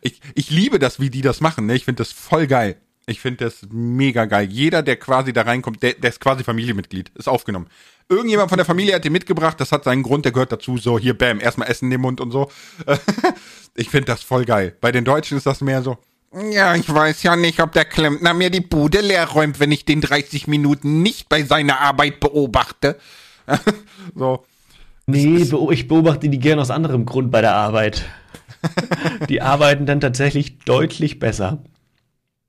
[0.02, 1.66] Ich, ich liebe das, wie die das machen.
[1.66, 1.74] Ne?
[1.74, 2.76] Ich finde das voll geil.
[3.06, 4.50] Ich finde das mega geil.
[4.52, 7.68] Jeder, der quasi da reinkommt, der, der ist quasi Familienmitglied, ist aufgenommen.
[8.10, 10.78] Irgendjemand von der Familie hat den mitgebracht, das hat seinen Grund, der gehört dazu.
[10.78, 12.52] So, hier, bam, erstmal Essen in den Mund und so.
[13.78, 14.76] Ich finde das voll geil.
[14.82, 15.98] Bei den Deutschen ist das mehr so,
[16.52, 19.86] ja, ich weiß ja nicht, ob der Klempner mir die Bude leer räumt, wenn ich
[19.86, 22.98] den 30 Minuten nicht bei seiner Arbeit beobachte.
[24.16, 24.44] so.
[25.06, 28.06] Nee, ich beobachte die gern aus anderem Grund bei der Arbeit.
[29.30, 31.64] die arbeiten dann tatsächlich deutlich besser.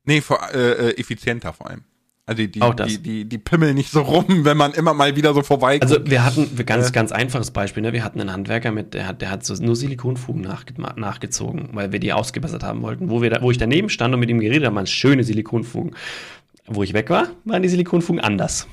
[0.04, 1.84] Nee, vor, äh, äh, effizienter vor allem.
[2.28, 2.88] Also die, die, Auch das.
[2.88, 5.96] die, die, die pimmeln nicht so rum, wenn man immer mal wieder so vorbei Also
[6.04, 7.94] wir hatten ganz, ganz einfaches Beispiel, ne?
[7.94, 11.90] Wir hatten einen Handwerker mit, der hat, der hat so nur Silikonfugen nachge nachgezogen, weil
[11.90, 13.08] wir die ausgebessert haben wollten.
[13.08, 15.94] Wo, wir da, wo ich daneben stand und mit ihm geredet habe, waren schöne Silikonfugen.
[16.66, 18.68] Wo ich weg war, waren die Silikonfugen anders.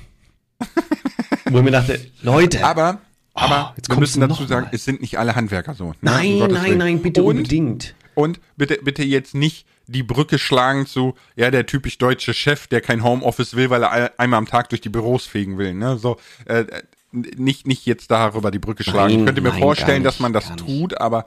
[1.46, 3.00] wo ich mir dachte, Leute, Aber,
[3.32, 4.74] aber Oh, jetzt wir müssen dazu sagen, mal.
[4.74, 5.88] es sind nicht alle Handwerker so.
[5.88, 5.94] ne?
[6.02, 7.94] Nein, nein, nein, bitte und, unbedingt.
[8.14, 12.80] Und bitte, bitte jetzt nicht die Brücke schlagen zu, ja, der typisch deutsche Chef, der
[12.80, 15.74] kein Homeoffice will, weil er ein- einmal am Tag durch die Büros fegen will.
[15.74, 15.96] Ne?
[15.98, 16.82] So, äh, äh,
[17.12, 19.12] nicht, nicht jetzt darüber die Brücke schlagen.
[19.12, 20.66] Nein, ich könnte mir nein, vorstellen, gar dass man nicht, das nicht.
[20.66, 21.24] tut, aber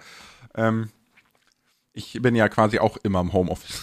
[0.56, 0.90] ähm,
[1.94, 3.82] ich bin ja quasi auch immer im Homeoffice.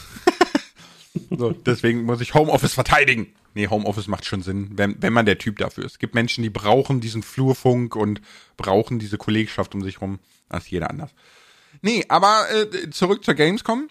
[1.37, 3.33] so, deswegen muss ich Homeoffice verteidigen.
[3.55, 5.93] Nee, Homeoffice macht schon Sinn, wenn, wenn man der Typ dafür ist.
[5.93, 8.21] Es gibt Menschen, die brauchen diesen Flurfunk und
[8.59, 10.19] brauchen diese Kollegschaft um sich rum.
[10.51, 11.11] Das ist jeder anders.
[11.81, 13.89] Nee, aber äh, zurück zur Gamescom.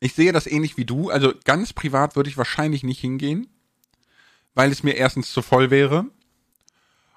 [0.00, 1.10] Ich sehe das ähnlich wie du.
[1.10, 3.46] Also ganz privat würde ich wahrscheinlich nicht hingehen,
[4.54, 6.06] weil es mir erstens zu voll wäre.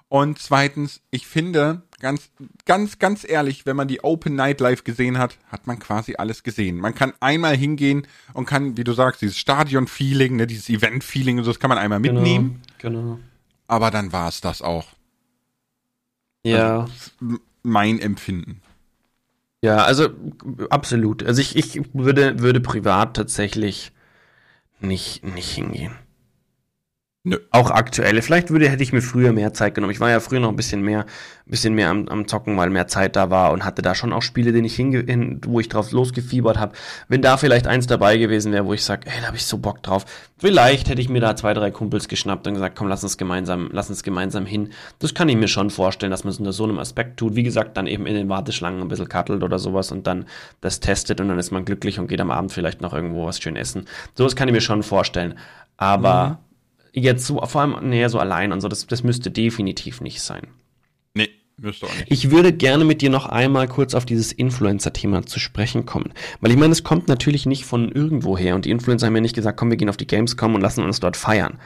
[0.08, 2.30] Und zweitens, ich finde, ganz,
[2.64, 6.42] ganz, ganz ehrlich, wenn man die Open Night Live gesehen hat, hat man quasi alles
[6.42, 6.78] gesehen.
[6.78, 11.44] Man kann einmal hingehen und kann, wie du sagst, dieses Stadion-Feeling, ne, dieses Event-Feeling und
[11.44, 12.60] so, das kann man einmal mitnehmen.
[12.78, 13.20] Genau.
[13.68, 14.88] Aber dann war es das auch.
[16.42, 16.88] Ja.
[17.20, 18.62] M- Mein Empfinden.
[19.62, 20.08] Ja, also
[20.70, 21.22] absolut.
[21.22, 23.92] Also ich, ich würde, würde privat tatsächlich
[24.80, 25.98] nicht, nicht hingehen.
[27.22, 27.36] Nö.
[27.50, 28.22] Auch aktuelle.
[28.22, 29.92] Vielleicht würde, hätte ich mir früher mehr Zeit genommen.
[29.92, 32.70] Ich war ja früher noch ein bisschen mehr, ein bisschen mehr am, am Zocken, weil
[32.70, 35.60] mehr Zeit da war und hatte da schon auch Spiele, denen ich hinge, hin, wo
[35.60, 36.72] ich drauf losgefiebert habe.
[37.08, 39.58] Wenn da vielleicht eins dabei gewesen wäre, wo ich sage, ey, da habe ich so
[39.58, 40.06] Bock drauf.
[40.38, 43.68] Vielleicht hätte ich mir da zwei, drei Kumpels geschnappt und gesagt, komm, lass uns gemeinsam,
[43.70, 44.70] lass uns gemeinsam hin.
[44.98, 47.36] Das kann ich mir schon vorstellen, dass man es unter so einem Aspekt tut.
[47.36, 50.24] Wie gesagt, dann eben in den Warteschlangen ein bisschen kattelt oder sowas und dann
[50.62, 53.42] das testet und dann ist man glücklich und geht am Abend vielleicht noch irgendwo was
[53.42, 53.84] schön essen.
[54.14, 55.34] Sowas kann ich mir schon vorstellen.
[55.76, 56.49] Aber mhm
[56.92, 60.48] jetzt so, vor allem näher so allein und so, das, das müsste definitiv nicht sein.
[61.14, 62.06] Nee, müsste auch nicht.
[62.08, 66.12] Ich würde gerne mit dir noch einmal kurz auf dieses Influencer-Thema zu sprechen kommen.
[66.40, 69.34] Weil ich meine, es kommt natürlich nicht von irgendwoher und die Influencer haben ja nicht
[69.34, 71.58] gesagt, komm, wir gehen auf die Gamescom und lassen uns dort feiern.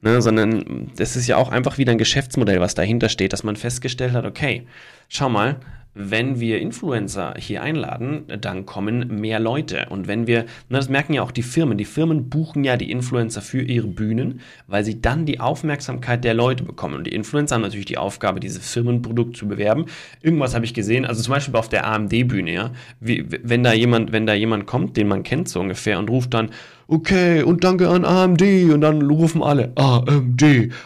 [0.00, 3.56] Ne, sondern das ist ja auch einfach wieder ein Geschäftsmodell, was dahinter steht, dass man
[3.56, 4.64] festgestellt hat, okay,
[5.08, 5.58] schau mal,
[5.94, 9.86] wenn wir Influencer hier einladen, dann kommen mehr Leute.
[9.90, 12.90] Und wenn wir, na, das merken ja auch die Firmen, die Firmen buchen ja die
[12.90, 16.94] Influencer für ihre Bühnen, weil sie dann die Aufmerksamkeit der Leute bekommen.
[16.94, 19.86] Und die Influencer haben natürlich die Aufgabe, dieses Firmenprodukt zu bewerben.
[20.22, 22.70] Irgendwas habe ich gesehen, also zum Beispiel auf der AMD-Bühne, ja,
[23.00, 26.32] wie, wenn da jemand, wenn da jemand kommt, den man kennt so ungefähr und ruft
[26.34, 26.50] dann,
[26.88, 28.42] okay, und danke an AMD.
[28.72, 30.42] Und dann rufen alle AMD.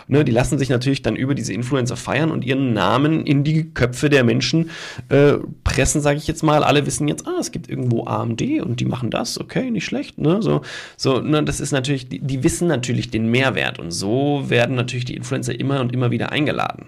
[0.09, 3.73] Ne, die lassen sich natürlich dann über diese Influencer feiern und ihren Namen in die
[3.73, 4.71] Köpfe der Menschen
[5.09, 5.35] äh,
[5.65, 6.65] pressen, sage ich jetzt mal.
[6.65, 10.19] Alle wissen jetzt, ah, es gibt irgendwo AMD und die machen das, okay, nicht schlecht.
[10.19, 10.43] Ne?
[10.43, 10.63] So,
[10.97, 15.05] so ne, das ist natürlich, die, die wissen natürlich den Mehrwert und so werden natürlich
[15.05, 16.87] die Influencer immer und immer wieder eingeladen.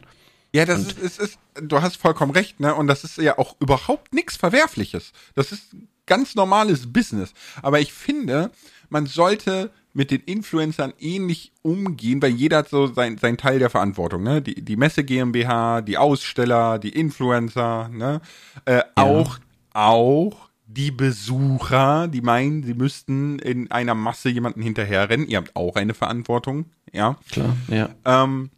[0.52, 2.72] Ja, das ist, ist, ist, du hast vollkommen recht, ne?
[2.76, 5.12] Und das ist ja auch überhaupt nichts Verwerfliches.
[5.34, 5.74] Das ist
[6.06, 7.32] ganz normales Business.
[7.62, 8.52] Aber ich finde,
[8.94, 13.68] man sollte mit den Influencern ähnlich umgehen, weil jeder hat so sein, sein Teil der
[13.68, 14.40] Verantwortung, ne?
[14.40, 18.20] Die, die Messe GmbH, die Aussteller, die Influencer, ne?
[18.64, 18.84] Äh, ja.
[18.94, 19.38] Auch,
[19.72, 25.28] auch die Besucher, die meinen, sie müssten in einer Masse jemanden hinterherrennen.
[25.28, 27.18] Ihr habt auch eine Verantwortung, ja.
[27.30, 27.90] Klar, ja.
[28.04, 28.50] Ähm,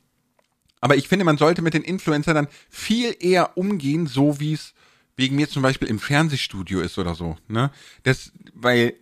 [0.82, 4.74] aber ich finde, man sollte mit den Influencern dann viel eher umgehen, so wie es
[5.16, 7.70] wegen mir zum Beispiel im Fernsehstudio ist oder so, ne?
[8.02, 8.94] Das, weil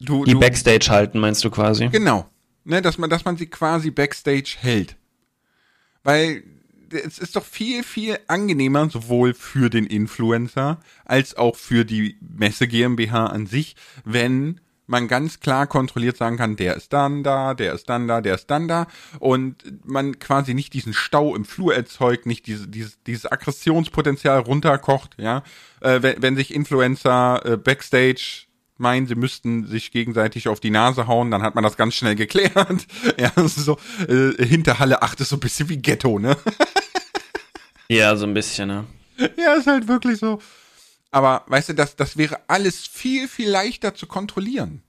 [0.00, 1.88] Du, die du, Backstage halten, meinst du quasi?
[1.88, 2.26] Genau.
[2.64, 4.96] Ne, dass man, dass man sie quasi Backstage hält.
[6.02, 6.42] Weil
[6.92, 12.66] es ist doch viel, viel angenehmer, sowohl für den Influencer als auch für die Messe
[12.66, 17.74] GmbH an sich, wenn man ganz klar kontrolliert sagen kann, der ist dann da, der
[17.74, 18.88] ist dann da, der ist dann da
[19.20, 25.14] und man quasi nicht diesen Stau im Flur erzeugt, nicht diese, dieses, dieses Aggressionspotenzial runterkocht,
[25.16, 25.44] ja.
[25.80, 28.46] Äh, wenn, wenn sich Influencer äh, Backstage
[28.80, 32.14] meinen, sie müssten sich gegenseitig auf die Nase hauen, dann hat man das ganz schnell
[32.14, 32.54] geklärt.
[33.18, 33.78] ja, das ist so,
[34.08, 36.36] äh, hinter Halle 8 ist so ein bisschen wie Ghetto, ne?
[37.88, 38.86] ja, so ein bisschen, ne?
[39.36, 40.40] Ja, ist halt wirklich so.
[41.10, 44.82] Aber weißt du, das, das wäre alles viel, viel leichter zu kontrollieren.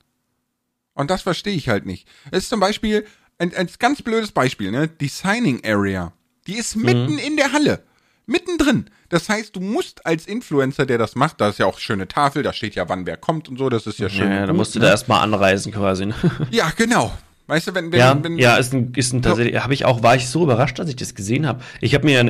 [0.94, 2.08] Und das verstehe ich halt nicht.
[2.32, 3.06] Es ist zum Beispiel
[3.38, 4.88] ein, ein ganz blödes Beispiel, ne?
[4.88, 6.14] Die Signing Area.
[6.48, 7.20] Die ist mitten mhm.
[7.20, 7.84] in der Halle.
[8.32, 8.86] Mittendrin.
[9.10, 12.44] Das heißt, du musst als Influencer, der das macht, da ist ja auch schöne Tafel,
[12.44, 14.32] da steht ja, wann wer kommt und so, das ist ja schön.
[14.32, 14.86] Ja, da musst du ne?
[14.86, 16.08] da erstmal anreisen quasi.
[16.08, 16.16] Ne?
[16.52, 17.12] Ja, genau.
[17.48, 20.02] Weißt du, wenn, wenn, ja, wenn, ja, ist ein, ist ein tatsächlich, habe ich auch,
[20.02, 21.62] war ich so überrascht, dass ich das gesehen habe.
[21.82, 22.24] Ich habe mir,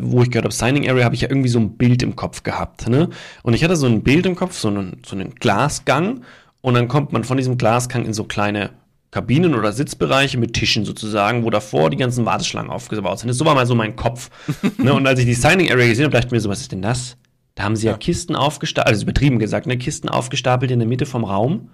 [0.00, 2.44] wo ich gehört habe, Signing Area, habe ich ja irgendwie so ein Bild im Kopf
[2.44, 3.10] gehabt, ne?
[3.42, 6.22] Und ich hatte so ein Bild im Kopf, so einen, so einen Glasgang,
[6.60, 8.70] und dann kommt man von diesem Glasgang in so kleine
[9.10, 13.32] Kabinen oder Sitzbereiche mit Tischen sozusagen, wo davor die ganzen Warteschlangen aufgebaut sind.
[13.32, 14.30] So war mal so mein Kopf.
[14.78, 14.92] ne?
[14.92, 16.82] Und als ich die Signing Area gesehen habe, dachte ich mir so, was ist denn
[16.82, 17.16] das?
[17.54, 20.86] Da haben sie ja, ja Kisten aufgestapelt, also übertrieben gesagt, ne, Kisten aufgestapelt in der
[20.86, 21.70] Mitte vom Raum,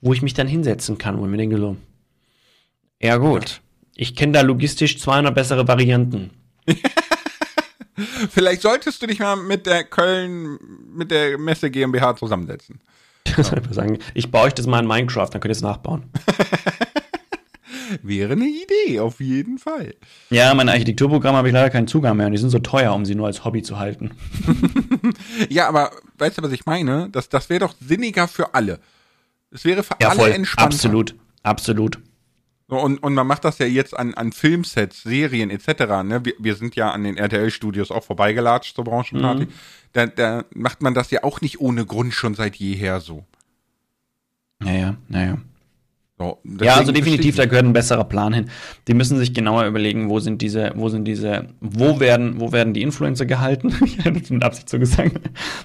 [0.00, 1.76] wo ich mich dann hinsetzen kann, wo ich mir denke so,
[3.00, 3.60] ja gut,
[3.94, 6.30] ich kenne da logistisch 200 bessere Varianten.
[8.30, 10.58] Vielleicht solltest du dich mal mit der Köln,
[10.94, 12.80] mit der Messe GmbH zusammensetzen.
[13.70, 16.04] sagen, ich baue euch das mal in Minecraft, dann könnt ihr es nachbauen.
[18.02, 19.94] Wäre eine Idee, auf jeden Fall.
[20.30, 23.04] Ja, mein Architekturprogramm habe ich leider keinen Zugang mehr und die sind so teuer, um
[23.04, 24.12] sie nur als Hobby zu halten.
[25.48, 27.08] ja, aber weißt du, was ich meine?
[27.10, 28.78] Das, das wäre doch sinniger für alle.
[29.50, 30.30] Es wäre für ja, alle voll.
[30.30, 30.74] entspannter.
[30.74, 31.98] Absolut, absolut.
[32.76, 35.68] Und, und man macht das ja jetzt an, an Filmsets, Serien etc.
[36.04, 36.24] Ne?
[36.24, 39.46] Wir, wir sind ja an den RTL-Studios auch vorbeigelatscht zur Branchenparty.
[39.46, 39.52] Mhm.
[39.92, 43.24] Da, da macht man das ja auch nicht ohne Grund schon seit jeher so.
[44.60, 45.38] Naja, naja.
[46.20, 48.50] So, ja, also definitiv, da gehört ein besserer Plan hin.
[48.88, 52.74] Die müssen sich genauer überlegen, wo sind diese, wo sind diese, wo werden, wo werden
[52.74, 53.74] die Influencer gehalten?
[53.86, 55.18] ich habe das mit Absicht so gesagt.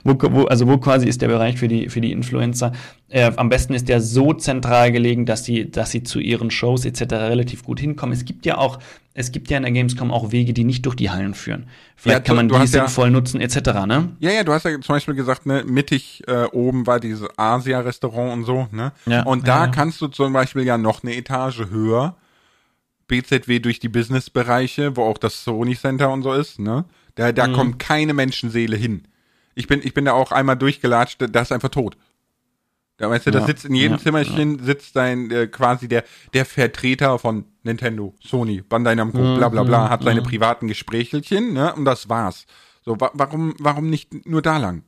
[0.06, 2.72] wo, wo, also wo quasi ist der Bereich für die, für die Influencer?
[3.10, 6.86] Äh, am besten ist der so zentral gelegen, dass sie, dass sie zu ihren Shows
[6.86, 7.02] etc.
[7.16, 8.14] relativ gut hinkommen.
[8.14, 8.80] Es gibt ja auch
[9.18, 11.68] es gibt ja in der Gamescom auch Wege, die nicht durch die Hallen führen.
[11.96, 14.12] Vielleicht ja, kann man die sinnvoll ja, nutzen, etc., ne?
[14.20, 18.34] Ja, ja, du hast ja zum Beispiel gesagt, ne, mittig äh, oben war dieses Asia-Restaurant
[18.34, 18.92] und so, ne?
[19.06, 19.72] Ja, und da ja.
[19.72, 22.18] kannst du zum Beispiel ja noch eine Etage höher
[23.08, 26.84] BZW durch die Businessbereiche, wo auch das Sony Center und so ist, ne?
[27.16, 27.54] Da, da mhm.
[27.54, 29.08] kommt keine Menschenseele hin.
[29.54, 31.96] Ich bin, ich bin da auch einmal durchgelatscht, da ist einfach tot.
[32.98, 34.64] Da weißt du, ja, da sitzt in jedem ja, Zimmerchen, ja.
[34.64, 39.64] sitzt dein, äh, quasi der, der Vertreter von Nintendo, Sony, Bandai Namco, mhm, bla bla
[39.64, 40.26] bla, hat seine mhm.
[40.26, 42.46] privaten Gesprächelchen, ne, und das war's.
[42.84, 44.84] So, wa warum, warum nicht nur da lang?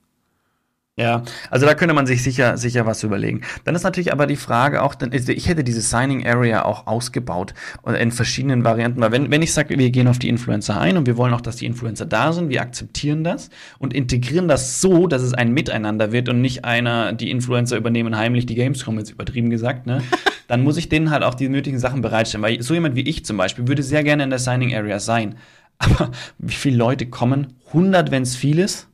[0.99, 1.21] Ja,
[1.51, 3.41] also da könnte man sich sicher, sicher was überlegen.
[3.65, 7.53] Dann ist natürlich aber die Frage auch, ich hätte diese Signing Area auch ausgebaut
[7.99, 11.05] in verschiedenen Varianten, weil wenn, wenn ich sage, wir gehen auf die Influencer ein und
[11.05, 15.05] wir wollen auch, dass die Influencer da sind, wir akzeptieren das und integrieren das so,
[15.05, 19.11] dass es ein Miteinander wird und nicht einer, die Influencer übernehmen heimlich die Gamescom, jetzt
[19.11, 20.01] übertrieben gesagt, ne?
[20.47, 23.25] Dann muss ich denen halt auch die nötigen Sachen bereitstellen, weil so jemand wie ich
[23.25, 25.35] zum Beispiel würde sehr gerne in der Signing Area sein.
[25.77, 27.53] Aber wie viele Leute kommen?
[27.67, 28.87] 100, wenn es viel ist?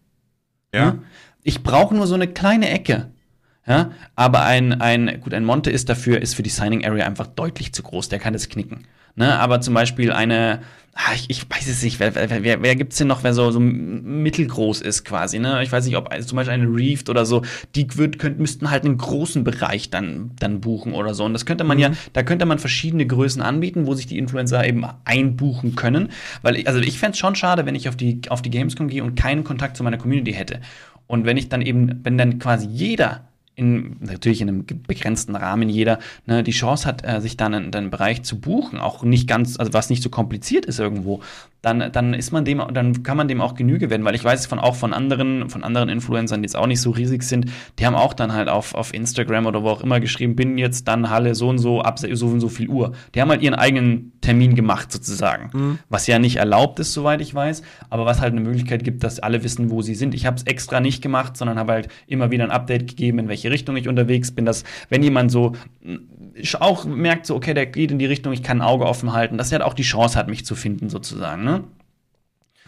[0.73, 0.93] Ja.
[0.93, 0.99] Ne?
[1.43, 3.11] Ich brauche nur so eine kleine Ecke.
[3.65, 7.27] Ja, aber ein, ein, gut, ein Monte ist dafür, ist für die Signing Area einfach
[7.27, 8.09] deutlich zu groß.
[8.09, 8.85] Der kann das knicken.
[9.15, 9.39] Ne?
[9.39, 10.61] Aber zum Beispiel eine,
[10.95, 13.51] ah, ich, ich weiß es nicht, wer, wer, wer, wer gibt's denn noch, wer so,
[13.51, 15.61] so mittelgroß ist quasi, ne?
[15.63, 17.43] Ich weiß nicht, ob also zum Beispiel eine Reefed oder so,
[17.75, 21.23] die würd, könnt, müssten halt einen großen Bereich dann, dann buchen oder so.
[21.23, 21.83] Und das könnte man mhm.
[21.83, 26.09] ja, da könnte man verschiedene Größen anbieten, wo sich die Influencer eben einbuchen können.
[26.41, 29.03] Weil, ich, also ich fände schon schade, wenn ich auf die, auf die Gamescom gehe
[29.03, 30.59] und keinen Kontakt zu meiner Community hätte.
[31.07, 35.69] Und wenn ich dann eben, wenn dann quasi jeder in, natürlich in einem begrenzten Rahmen
[35.69, 39.27] jeder ne, die Chance hat, äh, sich dann einen, einen Bereich zu buchen, auch nicht
[39.27, 41.21] ganz, also was nicht so kompliziert ist irgendwo,
[41.63, 44.45] dann, dann ist man dem, dann kann man dem auch Genüge werden, weil ich weiß
[44.47, 47.45] von auch von anderen, von anderen Influencern, die jetzt auch nicht so riesig sind,
[47.79, 50.89] die haben auch dann halt auf, auf Instagram oder wo auch immer geschrieben, bin jetzt
[50.89, 52.91] dann Halle so und so ab so und so viel Uhr.
[53.15, 55.79] Die haben halt ihren eigenen Termin gemacht sozusagen, mhm.
[55.87, 59.21] was ja nicht erlaubt ist, soweit ich weiß, aber was halt eine Möglichkeit gibt, dass
[59.21, 60.13] alle wissen, wo sie sind.
[60.13, 63.27] Ich habe es extra nicht gemacht, sondern habe halt immer wieder ein Update gegeben, in
[63.29, 65.53] welche Richtung ich unterwegs bin, dass wenn jemand so
[66.59, 69.37] auch merkt, so okay, der geht in die Richtung, ich kann ein Auge offen halten,
[69.37, 71.43] dass er halt auch die Chance hat, mich zu finden sozusagen.
[71.43, 71.63] Ne?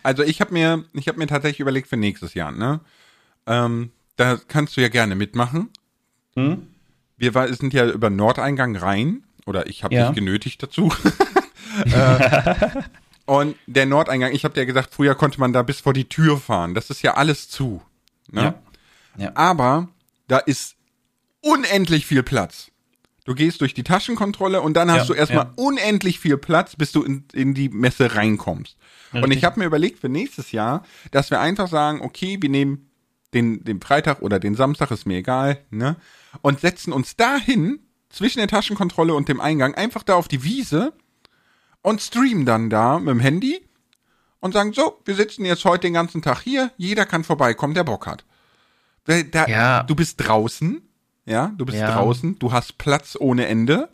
[0.04, 2.52] Also ich habe mir, ich habe mir tatsächlich überlegt für nächstes Jahr.
[2.52, 2.80] Ne,
[3.48, 5.70] ähm, da kannst du ja gerne mitmachen.
[6.36, 6.68] Hm?
[7.18, 10.08] Wir war, sind ja über Nordeingang rein oder ich habe ja.
[10.08, 10.94] dich genötigt dazu.
[11.86, 12.82] äh,
[13.26, 16.38] und der Nordeingang, ich habe dir gesagt, früher konnte man da bis vor die Tür
[16.38, 16.76] fahren.
[16.76, 17.82] Das ist ja alles zu.
[18.32, 18.54] Ne?
[19.18, 19.24] Ja.
[19.24, 19.32] ja.
[19.36, 19.90] Aber
[20.28, 20.76] da ist
[21.42, 22.72] unendlich viel Platz.
[23.26, 25.54] Du gehst durch die Taschenkontrolle und dann hast ja, du erstmal ja.
[25.56, 28.78] unendlich viel Platz, bis du in, in die Messe reinkommst.
[29.14, 29.24] Richtig.
[29.24, 32.90] Und ich habe mir überlegt für nächstes Jahr, dass wir einfach sagen, okay, wir nehmen
[33.34, 35.98] den, den Freitag oder den Samstag, ist mir egal, ne?
[36.42, 40.94] Und setzen uns dahin, zwischen der Taschenkontrolle und dem Eingang, einfach da auf die Wiese
[41.82, 43.62] und streamen dann da mit dem Handy
[44.40, 47.84] und sagen, so, wir sitzen jetzt heute den ganzen Tag hier, jeder kann vorbeikommen, der
[47.84, 48.24] Bock hat.
[49.06, 49.84] Da, ja.
[49.84, 50.82] Du bist draußen,
[51.26, 51.92] ja, du bist ja.
[51.92, 53.90] draußen, du hast Platz ohne Ende.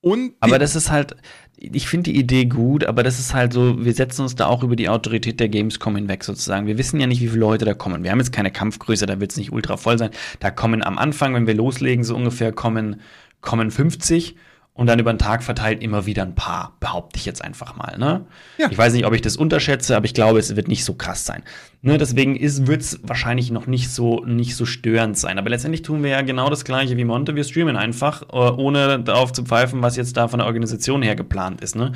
[0.00, 1.16] Und aber das ist halt,
[1.56, 4.62] ich finde die Idee gut, aber das ist halt so, wir setzen uns da auch
[4.62, 6.66] über die Autorität der Gamescom hinweg sozusagen.
[6.66, 8.04] Wir wissen ja nicht, wie viele Leute da kommen.
[8.04, 10.10] Wir haben jetzt keine Kampfgröße, da wird es nicht ultra voll sein.
[10.38, 13.00] Da kommen am Anfang, wenn wir loslegen, so ungefähr kommen,
[13.40, 14.36] kommen 50
[14.76, 17.96] und dann über den Tag verteilt immer wieder ein paar, behaupte ich jetzt einfach mal.
[17.98, 18.26] Ne?
[18.58, 18.68] Ja.
[18.70, 21.24] Ich weiß nicht, ob ich das unterschätze, aber ich glaube, es wird nicht so krass
[21.24, 21.42] sein.
[21.80, 25.38] Ne, deswegen wird es wahrscheinlich noch nicht so, nicht so störend sein.
[25.38, 27.34] Aber letztendlich tun wir ja genau das gleiche wie Monte.
[27.34, 31.16] Wir streamen einfach, äh, ohne darauf zu pfeifen, was jetzt da von der Organisation her
[31.16, 31.74] geplant ist.
[31.74, 31.92] Ne?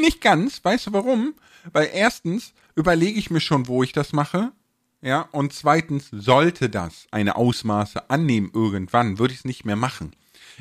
[0.00, 0.64] Nicht ganz.
[0.64, 1.34] Weißt du warum?
[1.72, 4.50] Weil erstens überlege ich mir schon, wo ich das mache.
[5.02, 10.12] Ja, und zweitens, sollte das eine Ausmaße annehmen irgendwann, würde ich es nicht mehr machen.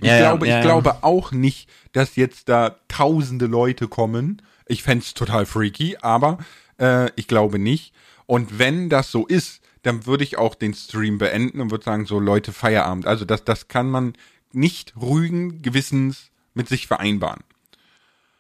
[0.02, 4.42] Ich ja, glaube, ja, ich glaube auch nicht, dass jetzt da tausende Leute kommen.
[4.68, 6.38] Ich fände total freaky, aber
[6.80, 7.94] äh, ich glaube nicht.
[8.26, 12.06] Und wenn das so ist, dann würde ich auch den Stream beenden und würde sagen,
[12.06, 13.08] so Leute, Feierabend.
[13.08, 14.14] Also das, das kann man
[14.52, 17.42] nicht ruhigen Gewissens mit sich vereinbaren.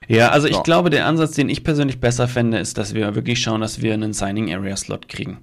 [0.08, 0.54] Ja, also so.
[0.54, 3.82] ich glaube, der Ansatz, den ich persönlich besser fände, ist, dass wir wirklich schauen, dass
[3.82, 5.40] wir einen Signing Area Slot kriegen.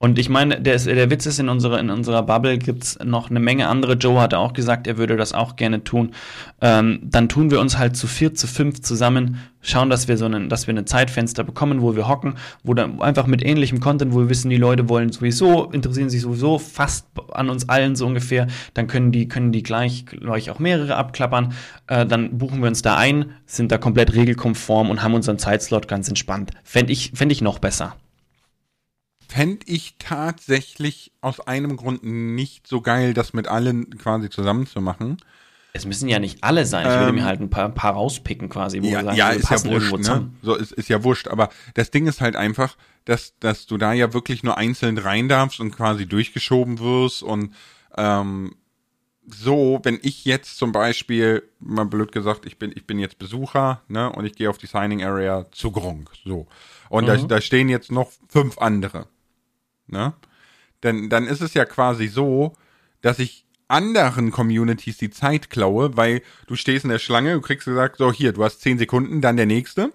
[0.00, 3.30] Und ich meine, der, ist, der Witz ist, in unserer, in unserer Bubble gibt's noch
[3.30, 3.94] eine Menge andere.
[3.94, 6.12] Joe hatte auch gesagt, er würde das auch gerne tun.
[6.60, 10.26] Ähm, dann tun wir uns halt zu vier, zu fünf zusammen, schauen, dass wir so
[10.26, 14.14] einen, dass wir ein Zeitfenster bekommen, wo wir hocken, wo dann einfach mit ähnlichem Content,
[14.14, 18.06] wo wir wissen, die Leute wollen sowieso, interessieren sich sowieso fast an uns allen so
[18.06, 21.54] ungefähr, dann können die, können die gleich, gleich auch mehrere abklappern.
[21.88, 25.88] Äh, dann buchen wir uns da ein, sind da komplett regelkonform und haben unseren Zeitslot
[25.88, 26.52] ganz entspannt.
[26.62, 27.96] Fände ich, fänd ich noch besser
[29.28, 34.80] fände ich tatsächlich aus einem Grund nicht so geil, das mit allen quasi zusammen zu
[34.80, 35.18] machen.
[35.74, 36.86] Es müssen ja nicht alle sein.
[36.86, 38.82] Ich würde mir ähm, halt ein paar, ein paar rauspicken quasi.
[38.82, 39.92] Wo ja, sagen, ja ist ja wurscht.
[39.98, 40.30] Ne?
[40.42, 41.28] So ist, ist ja wurscht.
[41.28, 45.28] Aber das Ding ist halt einfach, dass, dass du da ja wirklich nur einzeln rein
[45.28, 47.54] darfst und quasi durchgeschoben wirst und
[47.96, 48.54] ähm,
[49.30, 53.82] so, wenn ich jetzt zum Beispiel, mal blöd gesagt, ich bin, ich bin jetzt Besucher,
[53.88, 56.46] ne, und ich gehe auf die Signing Area zu Gronk, so.
[56.88, 57.08] Und mhm.
[57.08, 59.06] da, da stehen jetzt noch fünf andere,
[59.88, 60.14] ne?
[60.82, 62.54] Denn dann ist es ja quasi so,
[63.02, 67.66] dass ich anderen Communities die Zeit klaue, weil du stehst in der Schlange, du kriegst
[67.66, 69.92] gesagt, so hier, du hast zehn Sekunden, dann der nächste.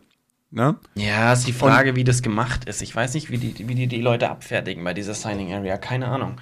[0.52, 0.76] Ne?
[0.94, 2.84] Ja, ist die Frage, Und, wie das gemacht ist.
[2.84, 5.78] Ich weiß nicht, wie die, wie die, die Leute abfertigen bei dieser Signing Area.
[5.78, 6.40] Keine Ahnung.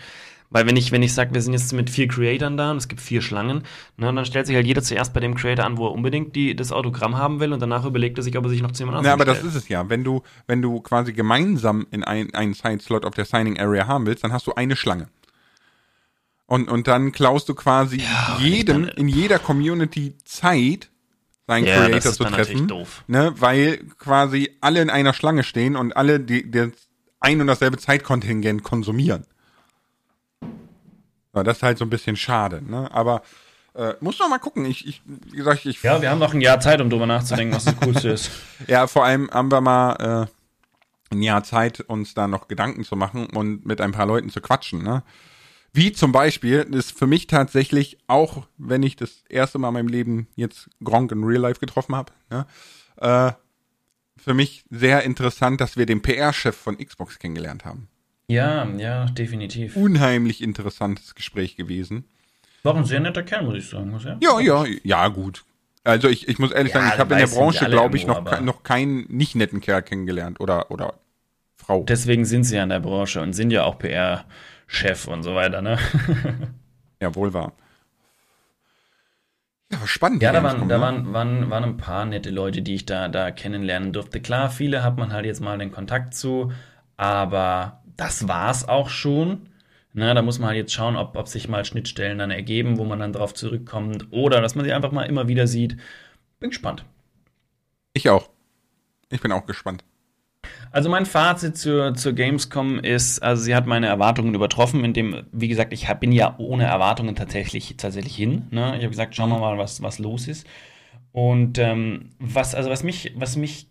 [0.51, 2.89] Weil wenn ich, wenn ich sage, wir sind jetzt mit vier Creatoren da und es
[2.89, 3.63] gibt vier Schlangen,
[3.95, 6.57] ne, dann stellt sich halt jeder zuerst bei dem Creator an, wo er unbedingt die,
[6.57, 9.05] das Autogramm haben will und danach überlegt er sich, ob er sich noch zu jemand
[9.05, 9.89] Ja, aber das ist es ja.
[9.89, 14.05] Wenn du, wenn du quasi gemeinsam in ein, einen Side-Slot auf der Signing Area haben
[14.05, 15.07] willst, dann hast du eine Schlange.
[16.47, 20.89] Und, und dann klaust du quasi ja, jedem in jeder Community Zeit,
[21.47, 22.69] seinen ja, Creator zu treffen.
[23.07, 26.73] Ne, weil quasi alle in einer Schlange stehen und alle die, die
[27.21, 29.25] ein und dasselbe Zeitkontingent konsumieren.
[31.33, 32.89] Ja, das ist halt so ein bisschen schade, ne?
[32.91, 33.21] Aber
[33.73, 34.65] äh, muss noch mal gucken.
[34.65, 35.81] Ich, ich, wie gesagt, ich.
[35.81, 38.31] Ja, wir haben noch ein Jahr Zeit, um drüber nachzudenken, was das Coolste ist.
[38.67, 40.27] Ja, vor allem haben wir mal
[41.11, 44.29] äh, ein Jahr Zeit, uns da noch Gedanken zu machen und mit ein paar Leuten
[44.29, 45.03] zu quatschen, ne?
[45.73, 49.87] Wie zum Beispiel ist für mich tatsächlich, auch wenn ich das erste Mal in meinem
[49.87, 52.45] Leben jetzt Gronk in Real Life getroffen habe, ne,
[52.97, 53.31] äh,
[54.17, 57.87] für mich sehr interessant, dass wir den PR-Chef von Xbox kennengelernt haben.
[58.31, 59.75] Ja, ja, definitiv.
[59.75, 62.05] Unheimlich interessantes Gespräch gewesen.
[62.63, 63.93] War ein sehr netter Kerl, muss ich sagen.
[64.21, 65.43] Ja, ja, ja, gut.
[65.83, 68.39] Also ich, ich muss ehrlich ja, sagen, ich habe in der Branche, glaube ich, noch,
[68.41, 70.93] noch keinen nicht netten Kerl kennengelernt oder, oder
[71.57, 71.83] Frau.
[71.83, 75.61] Deswegen sind sie ja in der Branche und sind ja auch PR-Chef und so weiter,
[75.61, 75.77] ne?
[77.01, 77.51] ja, wohl wahr.
[79.71, 80.21] Ja, spannend.
[80.21, 80.81] Ja, da, waren, da ne?
[80.81, 84.21] waren, waren, waren ein paar nette Leute, die ich da, da kennenlernen durfte.
[84.21, 86.51] Klar, viele hat man halt jetzt mal den Kontakt zu,
[86.97, 89.47] aber das war's auch schon.
[89.93, 92.83] Na, da muss man halt jetzt schauen, ob, ob sich mal Schnittstellen dann ergeben, wo
[92.83, 95.77] man dann drauf zurückkommt oder dass man sie einfach mal immer wieder sieht.
[96.39, 96.83] Bin gespannt.
[97.93, 98.29] Ich auch.
[99.09, 99.83] Ich bin auch gespannt.
[100.71, 105.49] Also mein Fazit zur, zur Gamescom ist, also sie hat meine Erwartungen übertroffen, indem, wie
[105.49, 108.47] gesagt, ich hab, bin ja ohne Erwartungen tatsächlich, tatsächlich hin.
[108.49, 108.69] Ne?
[108.77, 110.47] Ich habe gesagt, schauen wir mal, was, was los ist.
[111.11, 113.67] Und ähm, was, also was mich, was mich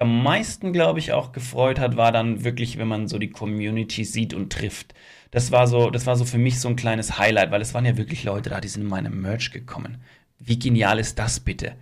[0.00, 4.04] am meisten, glaube ich, auch gefreut hat, war dann wirklich, wenn man so die Community
[4.04, 4.94] sieht und trifft.
[5.30, 7.84] Das war so, das war so für mich so ein kleines Highlight, weil es waren
[7.84, 10.02] ja wirklich Leute da, die sind in meinem Merch gekommen.
[10.38, 11.76] Wie genial ist das bitte?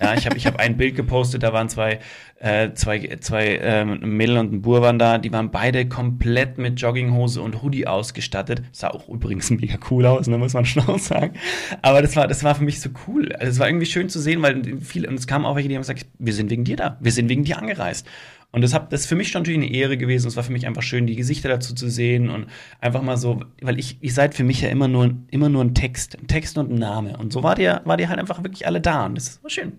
[0.00, 2.00] Ja, ich habe ich hab ein Bild gepostet, da waren zwei,
[2.38, 6.80] äh, zwei, zwei ähm, Mädel und ein Bur waren da, die waren beide komplett mit
[6.80, 8.62] Jogginghose und Hoodie ausgestattet.
[8.72, 11.34] Sah auch übrigens mega cool aus, ne, muss man schon auch sagen.
[11.82, 13.32] Aber das war, das war für mich so cool.
[13.32, 15.74] Also, es war irgendwie schön zu sehen, weil viele, und es kamen auch welche, die
[15.74, 18.06] haben gesagt, wir sind wegen dir da, wir sind wegen dir angereist.
[18.52, 20.28] Und das, hab, das ist für mich schon natürlich eine Ehre gewesen.
[20.28, 22.46] Es war für mich einfach schön, die Gesichter dazu zu sehen und
[22.80, 25.74] einfach mal so, weil ich, ihr seid für mich ja immer nur, immer nur ein
[25.74, 27.18] Text, ein Text und ein Name.
[27.18, 29.04] Und so war dir, war dir halt einfach wirklich alle da.
[29.04, 29.72] Und das war schön.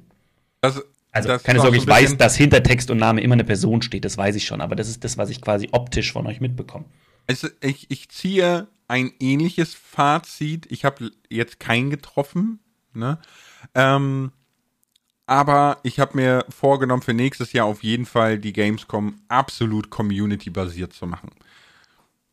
[0.62, 0.82] Das,
[1.12, 4.06] also das keine Sorge, ich weiß, dass hinter Text und Name immer eine Person steht,
[4.06, 6.86] das weiß ich schon, aber das ist das, was ich quasi optisch von euch mitbekomme.
[7.28, 10.66] Also ich, ich ziehe ein ähnliches Fazit.
[10.72, 12.60] Ich habe jetzt keinen getroffen,
[12.94, 13.20] ne?
[13.76, 14.32] Ähm,
[15.26, 20.94] aber ich habe mir vorgenommen, für nächstes Jahr auf jeden Fall die Gamescom absolut community-basiert
[20.94, 21.32] zu machen.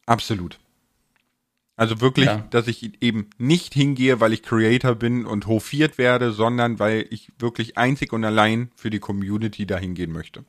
[0.07, 0.61] Absolut.
[1.77, 2.45] Also wirklich, ja.
[2.51, 7.33] dass ich eben nicht hingehe, weil ich Creator bin und hofiert werde, sondern weil ich
[7.39, 10.45] wirklich einzig und allein für die Community dahin gehen möchte.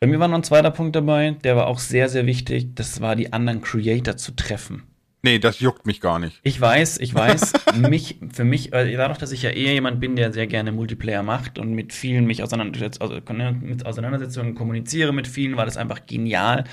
[0.00, 2.74] Bei mir war noch ein zweiter Punkt dabei, der war auch sehr, sehr wichtig.
[2.74, 4.82] Das war die anderen Creator zu treffen.
[5.24, 6.40] Nee, das juckt mich gar nicht.
[6.42, 7.52] Ich weiß, ich weiß.
[7.76, 11.60] mich, für mich, dadurch, dass ich ja eher jemand bin, der sehr gerne Multiplayer macht
[11.60, 13.20] und mit vielen mich auseinandersetzt, also
[13.60, 16.64] mit Auseinandersetzungen kommuniziere mit vielen, war das einfach genial,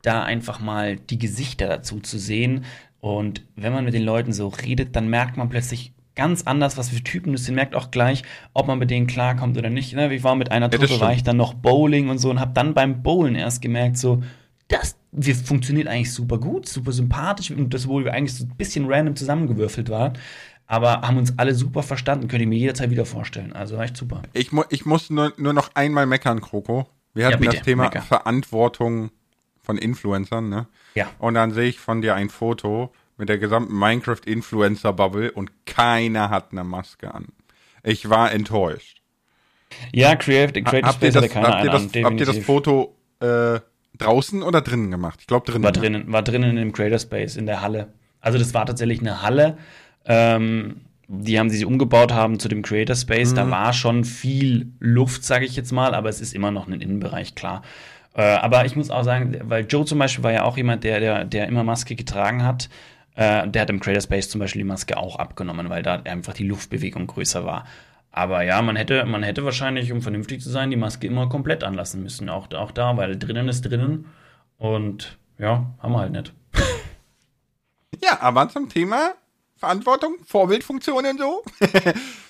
[0.00, 2.64] da einfach mal die Gesichter dazu zu sehen,
[3.00, 6.88] und wenn man mit den Leuten so redet, dann merkt man plötzlich ganz anders, was
[6.88, 9.94] für Typen das sind, merkt auch gleich, ob man mit denen klarkommt oder nicht.
[9.94, 10.12] Ne?
[10.12, 12.52] Ich war mit einer Truppe, ja, war ich dann noch Bowling und so und habe
[12.54, 14.22] dann beim Bowlen erst gemerkt, so,
[14.66, 18.56] das wir funktioniert eigentlich super gut, super sympathisch und das, wo wir eigentlich so ein
[18.56, 20.18] bisschen random zusammengewürfelt waren,
[20.66, 23.52] aber haben uns alle super verstanden, könnte ich mir jederzeit wieder vorstellen.
[23.52, 24.22] Also echt super.
[24.34, 26.86] Ich, mu ich muss nur, nur noch einmal meckern, Kroko.
[27.14, 28.02] Wir hatten ja, das Thema Mecker.
[28.02, 29.10] Verantwortung
[29.68, 30.66] von Influencern, ne?
[30.94, 31.10] Ja.
[31.18, 36.52] Und dann sehe ich von dir ein Foto mit der gesamten Minecraft-Influencer-Bubble und keiner hat
[36.52, 37.26] eine Maske an.
[37.82, 39.02] Ich war enttäuscht.
[39.92, 42.96] Ja, Creative, Creative habt Space hatte keiner habt ihr das, an, Habt ihr das Foto
[43.20, 43.60] äh,
[43.98, 45.18] draußen oder drinnen gemacht?
[45.20, 45.64] Ich glaube drinnen.
[45.64, 47.92] War drinnen, war drinnen im Creator Space in der Halle.
[48.22, 49.58] Also das war tatsächlich eine Halle.
[50.06, 53.32] Ähm, die haben sie umgebaut haben zu dem Creator Space.
[53.32, 53.36] Mhm.
[53.36, 56.80] Da war schon viel Luft, sage ich jetzt mal, aber es ist immer noch ein
[56.80, 57.60] Innenbereich, klar.
[58.14, 61.00] Äh, aber ich muss auch sagen, weil Joe zum Beispiel war ja auch jemand, der,
[61.00, 62.68] der, der immer Maske getragen hat.
[63.14, 66.34] Äh, der hat im Creator Space zum Beispiel die Maske auch abgenommen, weil da einfach
[66.34, 67.66] die Luftbewegung größer war.
[68.10, 71.62] Aber ja, man hätte, man hätte wahrscheinlich, um vernünftig zu sein, die Maske immer komplett
[71.62, 72.28] anlassen müssen.
[72.28, 74.06] Auch, auch da, weil drinnen ist drinnen.
[74.56, 76.32] Und ja, haben wir halt nicht.
[78.00, 79.14] Ja, aber zum Thema
[79.56, 81.42] Verantwortung, Vorbildfunktionen so.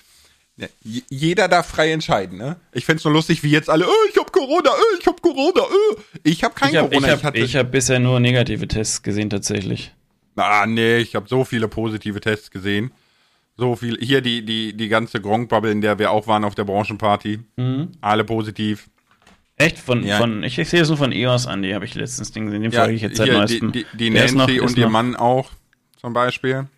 [0.83, 2.57] Jeder darf frei entscheiden, ne?
[2.73, 5.63] Ich find's nur lustig, wie jetzt alle, oh, ich hab Corona, oh, ich hab Corona,
[5.63, 5.97] oh.
[6.25, 7.15] Ich hab kein ich hab, Corona.
[7.15, 9.93] Ich habe ich hab bisher nur negative Tests gesehen, tatsächlich.
[10.35, 12.93] Ah, nee, ich habe so viele positive Tests gesehen.
[13.57, 13.99] So viel.
[14.01, 17.41] Hier die, die, die ganze Gronk-Bubble, in der wir auch waren auf der Branchenparty.
[17.57, 17.93] Mhm.
[18.01, 18.89] Alle positiv.
[19.57, 19.79] Echt?
[19.79, 20.19] Von, ja.
[20.19, 22.63] von ich, ich sehe es nur von EOS an, die habe ich letztens Ding gesehen.
[22.63, 23.73] Den ja, folge ich jetzt seit neuestem.
[23.73, 25.51] Die, die, die Nancy noch, und ihr Mann auch,
[26.01, 26.69] zum Beispiel.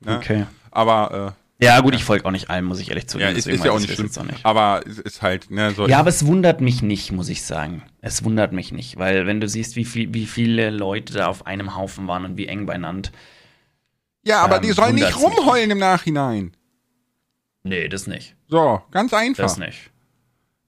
[0.00, 0.16] Ne?
[0.16, 0.46] Okay.
[0.70, 3.30] Aber äh, ja, gut, ich folge auch nicht allem, muss ich ehrlich zugeben.
[3.30, 4.10] Ja, ist, ist ja auch nicht schlimm.
[4.16, 4.44] Auch nicht.
[4.44, 5.86] Aber es ist halt, ne, so.
[5.86, 7.82] Ja, aber es wundert mich nicht, muss ich sagen.
[8.00, 11.46] Es wundert mich nicht, weil wenn du siehst, wie, viel, wie viele Leute da auf
[11.46, 13.10] einem Haufen waren und wie eng beieinander.
[14.24, 16.56] Ja, aber ähm, die sollen nicht rumheulen im Nachhinein.
[17.62, 18.34] Nee, das nicht.
[18.48, 19.44] So, ganz einfach.
[19.44, 19.90] Das nicht.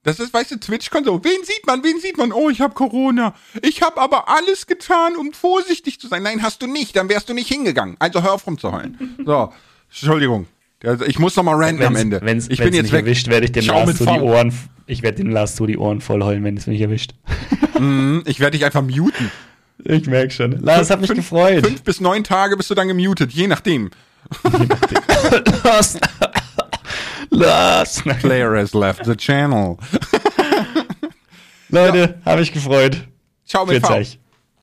[0.03, 2.31] Das ist, weißt du, Twitch kann so, wen sieht man, wen sieht man?
[2.31, 3.35] Oh, ich habe Corona.
[3.61, 6.23] Ich habe aber alles getan, um vorsichtig zu sein.
[6.23, 7.97] Nein, hast du nicht, dann wärst du nicht hingegangen.
[7.99, 9.17] Also hör auf rumzuheulen.
[9.27, 9.53] So,
[9.89, 10.47] Entschuldigung.
[10.87, 12.21] Also ich muss noch mal ranten am Ende.
[12.23, 13.05] Wenn's, ich wenn's bin jetzt weg.
[13.05, 14.53] erwischt, werde ich dem Lars so die Ohren,
[14.87, 17.15] ich werde dem Lars so die Ohren voll heulen, wenn es mich erwischt.
[17.79, 19.31] Mm, ich werde dich einfach muten.
[19.85, 20.53] Ich merke schon.
[20.63, 21.63] Lars, hat mich fünf, gefreut.
[21.63, 23.91] Fünf bis neun Tage bist du dann gemutet, je nachdem.
[24.45, 24.99] Je nachdem.
[25.63, 25.99] Lars.
[27.29, 28.03] Lars.
[28.21, 29.77] Player has left the channel.
[31.69, 32.33] Leute, ja.
[32.33, 33.07] habe ich gefreut.
[33.45, 34.03] Ciao mit V.